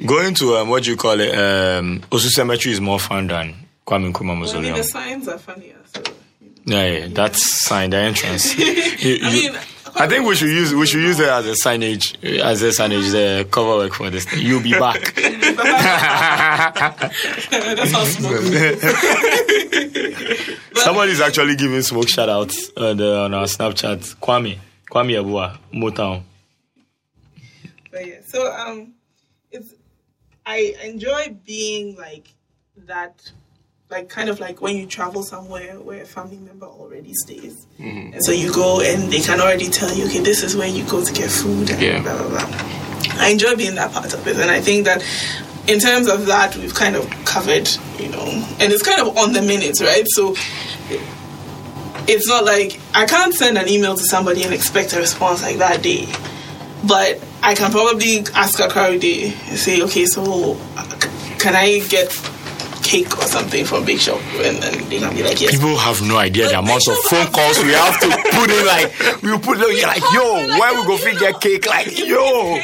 [0.00, 1.30] to going to um, what do you call it?
[1.32, 5.38] Um, Osu Cemetery is more fun than Kwame Nkrumah Well, I mean, the signs are
[5.38, 5.76] funnier.
[5.92, 6.02] So,
[6.40, 6.76] you know.
[6.78, 8.56] Yeah, yeah, that's sign the entrance.
[8.58, 9.52] You- I mean,
[9.96, 13.12] I think we should use we should use it as a signage as a signage
[13.12, 14.24] the cover work for this.
[14.24, 14.40] Thing.
[14.46, 15.14] You'll be back.
[17.50, 18.42] that's how smoke.
[20.74, 24.16] Somebody's actually giving smoke shout outs on, the, on our Snapchat.
[24.16, 24.58] Kwame
[24.90, 26.22] Kwame Abua Motown.
[27.92, 28.94] But yeah, so um,
[29.52, 29.74] it's
[30.44, 32.26] I enjoy being like
[32.86, 33.30] that,
[33.94, 38.22] like kind of like when you travel somewhere where a family member already stays, and
[38.24, 41.04] so you go and they can already tell you, okay, this is where you go
[41.04, 42.02] to get food and Yeah.
[42.02, 42.48] blah blah blah.
[43.24, 45.02] I enjoy being that part of it, and I think that
[45.68, 47.68] in terms of that, we've kind of covered,
[47.98, 48.24] you know,
[48.60, 50.04] and it's kind of on the minutes, right?
[50.08, 50.34] So
[52.06, 55.58] it's not like I can't send an email to somebody and expect a response like
[55.58, 56.06] that day.
[56.86, 60.84] But I can probably ask a crowd day and say, okay, so uh,
[61.38, 62.12] can I get
[62.94, 64.20] cake or something from Big Shop?
[64.36, 65.52] And then they can be like, yes.
[65.52, 68.66] People have no idea the amount of phone calls we have to put in.
[68.66, 71.66] Like we put it you're like, yo, where we go fit get cake?
[71.66, 72.58] Like, yo,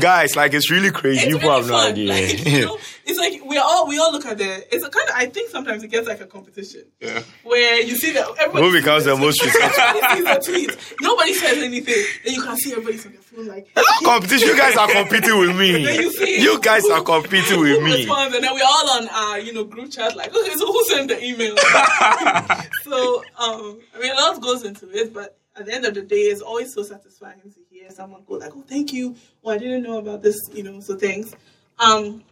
[0.00, 1.32] guys, like it's really crazy.
[1.32, 2.68] People have no idea.
[3.06, 4.74] Like, you know, it's like we all we all look at the.
[4.74, 5.14] It's a kind of.
[5.16, 7.22] I think sometimes it gets like a competition Yeah.
[7.42, 10.92] where you see that everybody Who becomes the most Everybody sees the tweets.
[11.00, 12.04] Nobody says anything.
[12.24, 13.68] Then you can see everybody's on their phone like.
[14.04, 14.48] competition.
[14.48, 15.84] You guys are competing with me.
[15.84, 17.96] Then you see You guys are competing with who me.
[17.96, 20.84] responds, and then we're all on our, you know, group chat like, okay, so who
[20.84, 21.56] sent the email?
[22.84, 26.02] so, um, I mean, a lot goes into it, but at the end of the
[26.02, 29.14] day, it's always so satisfying to hear someone go like, oh, thank you.
[29.44, 31.32] Oh, I didn't know about this, you know, so thanks.
[31.78, 32.24] Um,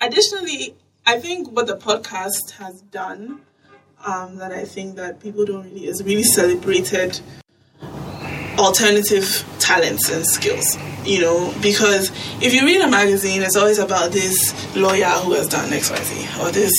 [0.00, 0.74] additionally,
[1.06, 3.40] I think what the podcast has done,
[4.04, 7.20] um, that I think that people don't really, is really celebrated
[8.58, 10.76] alternative talents and skills
[11.06, 12.10] you know because
[12.42, 16.50] if you read a magazine it's always about this lawyer who has done xyz or
[16.50, 16.72] this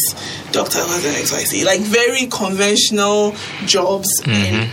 [0.52, 3.34] doctor who has done xyz like very conventional
[3.66, 4.70] jobs and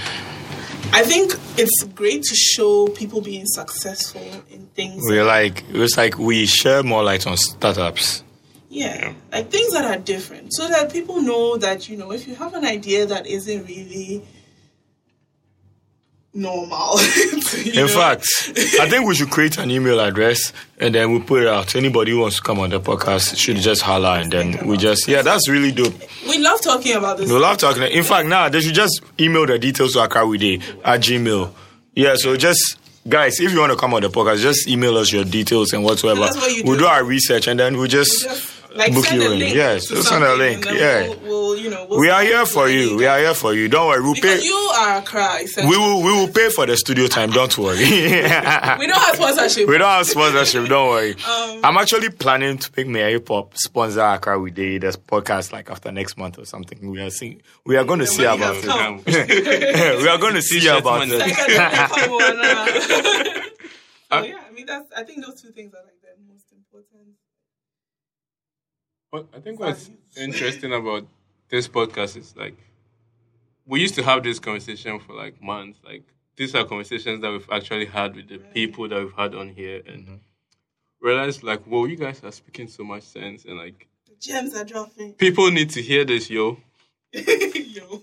[0.93, 4.21] i think it's great to show people being successful
[4.51, 8.23] in things We're like it was like we share more light on startups.
[8.71, 12.35] Yeah, like things that are different, so that people know that you know if you
[12.35, 14.23] have an idea that isn't really
[16.35, 16.99] normal.
[17.65, 18.27] In know, fact,
[18.81, 21.75] I think we should create an email address and then we put it out.
[21.75, 25.09] Anybody who wants to come on the podcast should just holler and then we just
[25.09, 25.95] yeah, that's really dope.
[26.29, 27.31] we love talking about this.
[27.31, 27.83] We love talking.
[27.85, 31.53] In fact, now they should just email the details to AccraWeDey at Gmail.
[31.95, 35.11] Yeah, so just guys, if you want to come on the podcast, just email us
[35.13, 36.21] your details and whatsoever.
[36.21, 36.81] That's what you We'll do.
[36.81, 38.27] do our research and then we'll just
[38.75, 39.39] Like Book send you a in.
[39.39, 39.55] link.
[39.55, 41.09] Yes, to just send a link, yeah.
[41.09, 42.97] We'll, we'll, you know, we'll we are here for to you.
[42.97, 43.69] We are here for you.
[43.69, 44.03] Don't worry.
[44.03, 44.47] We'll Because pay.
[44.47, 45.47] you are a cry.
[45.57, 46.03] We will.
[46.03, 47.31] We will pay for the studio time.
[47.31, 47.79] Don't worry.
[47.79, 49.69] We don't have sponsorship.
[49.69, 50.69] We don't have sponsorship.
[50.69, 51.13] Don't worry.
[51.15, 55.53] Um, I'm actually planning to make Mayor Hip Hop sponsor Accra We Dey, this podcast,
[55.53, 56.91] like after next month or something.
[56.91, 57.41] We are seeing.
[57.65, 59.99] We are going to see money about has it.
[60.03, 61.13] we are going to see T-shirt about money.
[61.15, 61.19] it.
[61.21, 62.21] Like, I don't know, come on,
[64.11, 64.91] so yeah, I mean that's.
[64.97, 67.17] I think those two things are like the most important.
[69.11, 71.07] But I think what's interesting about
[71.49, 72.57] this podcast is like
[73.67, 75.79] we used to have this conversation for like months.
[75.85, 76.03] Like
[76.37, 79.83] these are conversations that we've actually had with the people that we've had on here
[79.87, 80.15] and mm-hmm.
[81.01, 84.65] realized like, whoa, you guys are speaking so much sense and like The gems are
[84.65, 85.15] dropping.
[85.15, 86.59] people need to hear this, yo.
[87.15, 88.03] Yo.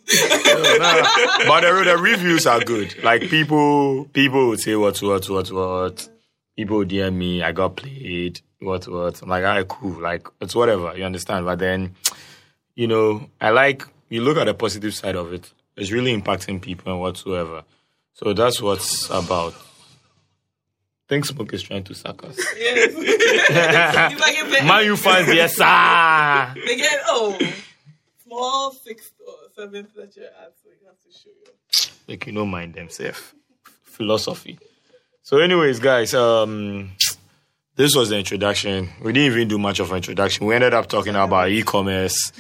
[1.48, 3.04] but the, the reviews are good.
[3.04, 6.10] Like people, people would say what, what, what, what.
[6.58, 9.22] People would DM me, I got played, what, what.
[9.22, 10.02] I'm like, alright, cool.
[10.02, 10.98] Like it's whatever.
[10.98, 11.46] You understand?
[11.46, 11.96] But then,
[12.76, 15.52] you know, I like you look at the positive side of it.
[15.78, 17.64] It's really impacting people and whatsoever.
[18.14, 19.54] So that's what's about.
[21.08, 22.38] Think Smoke is trying to suck us.
[22.58, 22.94] Yes.
[22.94, 26.52] He's like, if they, Man, you find yes, ah.
[26.66, 27.38] they get oh
[28.24, 31.92] small sixth or seventh that you're at, so you have to show you.
[32.08, 33.34] Like you don't mind themselves.
[33.84, 34.58] Philosophy.
[35.22, 36.92] So, anyways, guys, um,
[37.76, 38.90] this was the introduction.
[39.02, 40.46] We didn't even do much of an introduction.
[40.46, 42.32] We ended up talking about e-commerce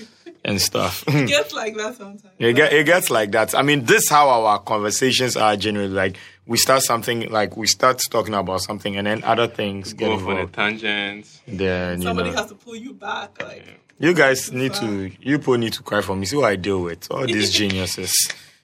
[0.43, 1.03] and stuff.
[1.07, 2.33] It gets like that sometimes.
[2.39, 3.55] It, get, it gets like that.
[3.55, 5.89] I mean, this is how our conversations are generally.
[5.89, 10.17] Like, we start something, like, we start talking about something, and then other things Go
[10.19, 10.53] for the involved.
[10.53, 11.41] tangents.
[11.47, 13.41] Then, you Somebody know, has to pull you back.
[13.41, 13.65] Like
[13.97, 16.25] you guys need to, you people need to cry for me.
[16.25, 17.09] See what I deal with.
[17.09, 18.13] All these geniuses.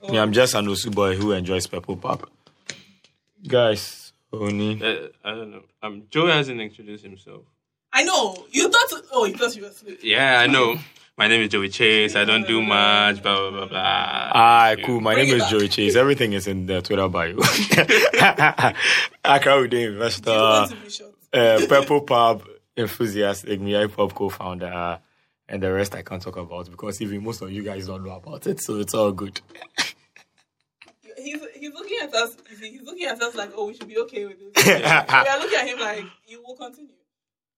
[0.09, 0.31] Me, I'm oh.
[0.31, 2.27] just an Osu boy who enjoys Purple Pub.
[3.47, 4.00] Guys,
[4.33, 4.81] Oni.
[4.81, 5.63] Uh, I don't know.
[5.83, 7.41] Um, Joe hasn't introduced himself.
[7.93, 9.01] I know you thought.
[9.11, 9.99] Oh, you thought you were asleep.
[10.03, 10.75] Yeah, I know.
[11.17, 12.15] My name is Joey Chase.
[12.15, 13.21] I don't do much.
[13.21, 14.31] Blah blah blah blah.
[14.33, 15.01] Ah, cool.
[15.01, 15.51] My Bring name is back.
[15.51, 15.95] Joey Chase.
[15.97, 17.35] Everything is in the Twitter bio.
[19.23, 21.11] Accra with the You investor, want to be short.
[21.33, 22.43] uh, Purple Pub
[22.77, 24.99] enthusiast, Igmia Hip Hop co-founder,
[25.49, 28.11] and the rest I can't talk about because even most of you guys don't know
[28.15, 29.41] about it, so it's all good.
[31.21, 32.37] He's he's looking at us.
[32.59, 34.65] He's looking at us like, oh, we should be okay with this.
[34.65, 36.91] we are looking at him like, you will continue.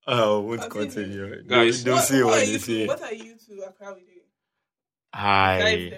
[0.06, 0.90] Oh, won't Continue.
[0.90, 1.44] continue.
[1.48, 1.84] Guys.
[1.84, 2.82] don't, don't see what, what are you see.
[2.82, 4.22] to, what are you to Accra with you?
[5.14, 5.94] Hi.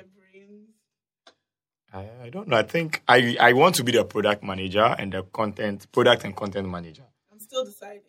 [1.91, 2.57] I, I don't know.
[2.57, 6.35] I think I, I want to be the product manager and the content product and
[6.35, 7.05] content manager.
[7.31, 8.01] I'm still deciding.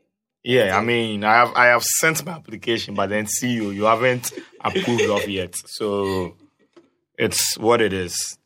[0.42, 3.84] Yeah, I mean, I have I have sent my application, but then see you, you
[3.84, 5.54] haven't approved of yet.
[5.66, 6.36] So
[7.16, 8.38] it's what it is.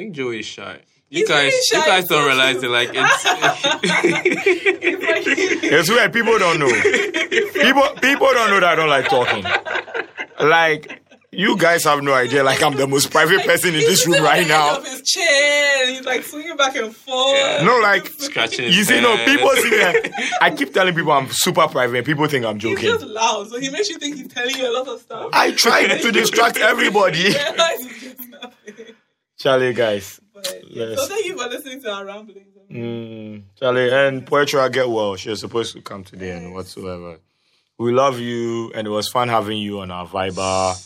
[0.00, 0.80] I think Joey is shy.
[1.10, 2.70] You He's guys, very shy, you guys don't realize it.
[2.70, 3.24] Like it's.
[4.82, 5.26] It's like,
[5.62, 6.68] It's where people don't know.
[6.70, 9.44] People people don't know that I don't like talking.
[10.40, 12.42] Like you guys have no idea.
[12.42, 14.78] Like I'm the most private person in this room right now.
[14.78, 17.62] Of his chair, he's like swinging back and forth.
[17.62, 20.12] No, like Scratching his you see, no people see me.
[20.40, 21.98] I keep telling people I'm super private.
[21.98, 22.88] and People think I'm He's joking.
[22.88, 25.28] just loud, so he makes you think he's telling you a lot of stuff.
[25.34, 27.24] I try to distract everybody.
[27.24, 27.36] realize
[27.84, 28.94] it's just nothing.
[29.40, 30.20] Charlie, guys.
[30.34, 30.94] But, yeah.
[30.96, 32.46] So thank you for listening to our ramblings.
[32.70, 35.16] Mm, Charlie and Poetra, get well.
[35.16, 37.18] She was supposed to come today and whatsoever.
[37.78, 40.76] We love you, and it was fun having you on our Viber.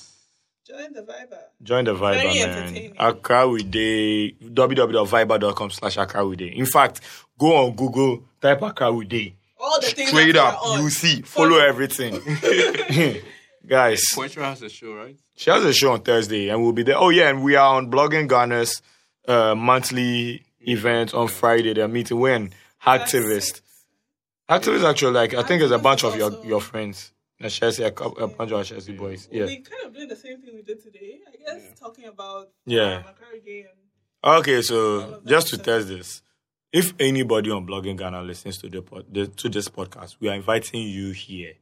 [0.64, 1.38] Join the Viber.
[1.64, 2.48] Join the Viber, Very man.
[2.50, 2.94] entertaining.
[2.96, 5.96] Accra We Dey, www.viber.com slash
[6.36, 6.46] Day.
[6.46, 7.00] In fact,
[7.36, 8.60] go on Google, type
[9.08, 9.34] Day.
[9.58, 12.20] All the things Straight up, you see, follow everything.
[13.66, 15.16] Guys, Poetra has a show, right?
[15.36, 16.98] she has a show on Thursday, and we'll be there.
[16.98, 18.82] Oh, yeah, and we are on Blogging Ghana's
[19.26, 21.72] uh, monthly event on Friday.
[21.72, 22.52] They're meeting when?
[22.86, 23.62] activists.
[24.48, 27.12] Hacktivist, actually, like, I think it's a bunch of your, your friends.
[27.40, 29.28] A, Chelsea, a, cou- a bunch of our Chelsea boys.
[29.32, 29.46] Yeah.
[29.46, 31.18] We kind of doing the same thing we did today.
[31.26, 32.96] I guess talking about Yeah.
[32.98, 36.22] um, Accra Okay, so just to test this,
[36.72, 40.34] if anybody on Blogging Ghana listens to the, pod, the to this podcast, we are
[40.34, 41.54] inviting you here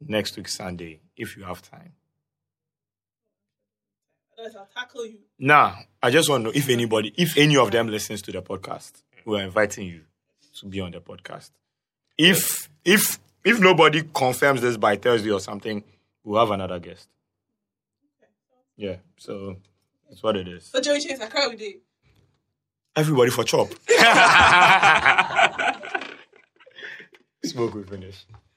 [0.00, 1.92] next week Sunday if you have time.
[4.38, 5.18] otherwise I'll tackle you.
[5.38, 8.42] Nah, I just want to know if anybody, if any of them listens to the
[8.42, 10.02] podcast, we are inviting you
[10.60, 11.50] to be on the podcast.
[12.16, 15.82] If if if nobody confirms this by Thursday or something,
[16.24, 17.08] we'll have another guest.
[18.76, 19.56] Yeah, so
[20.08, 20.66] that's what it is.
[20.66, 21.76] So Joey Chase, I cry with Day.
[22.96, 23.68] Everybody for chop.
[27.44, 28.24] Smoke we finish.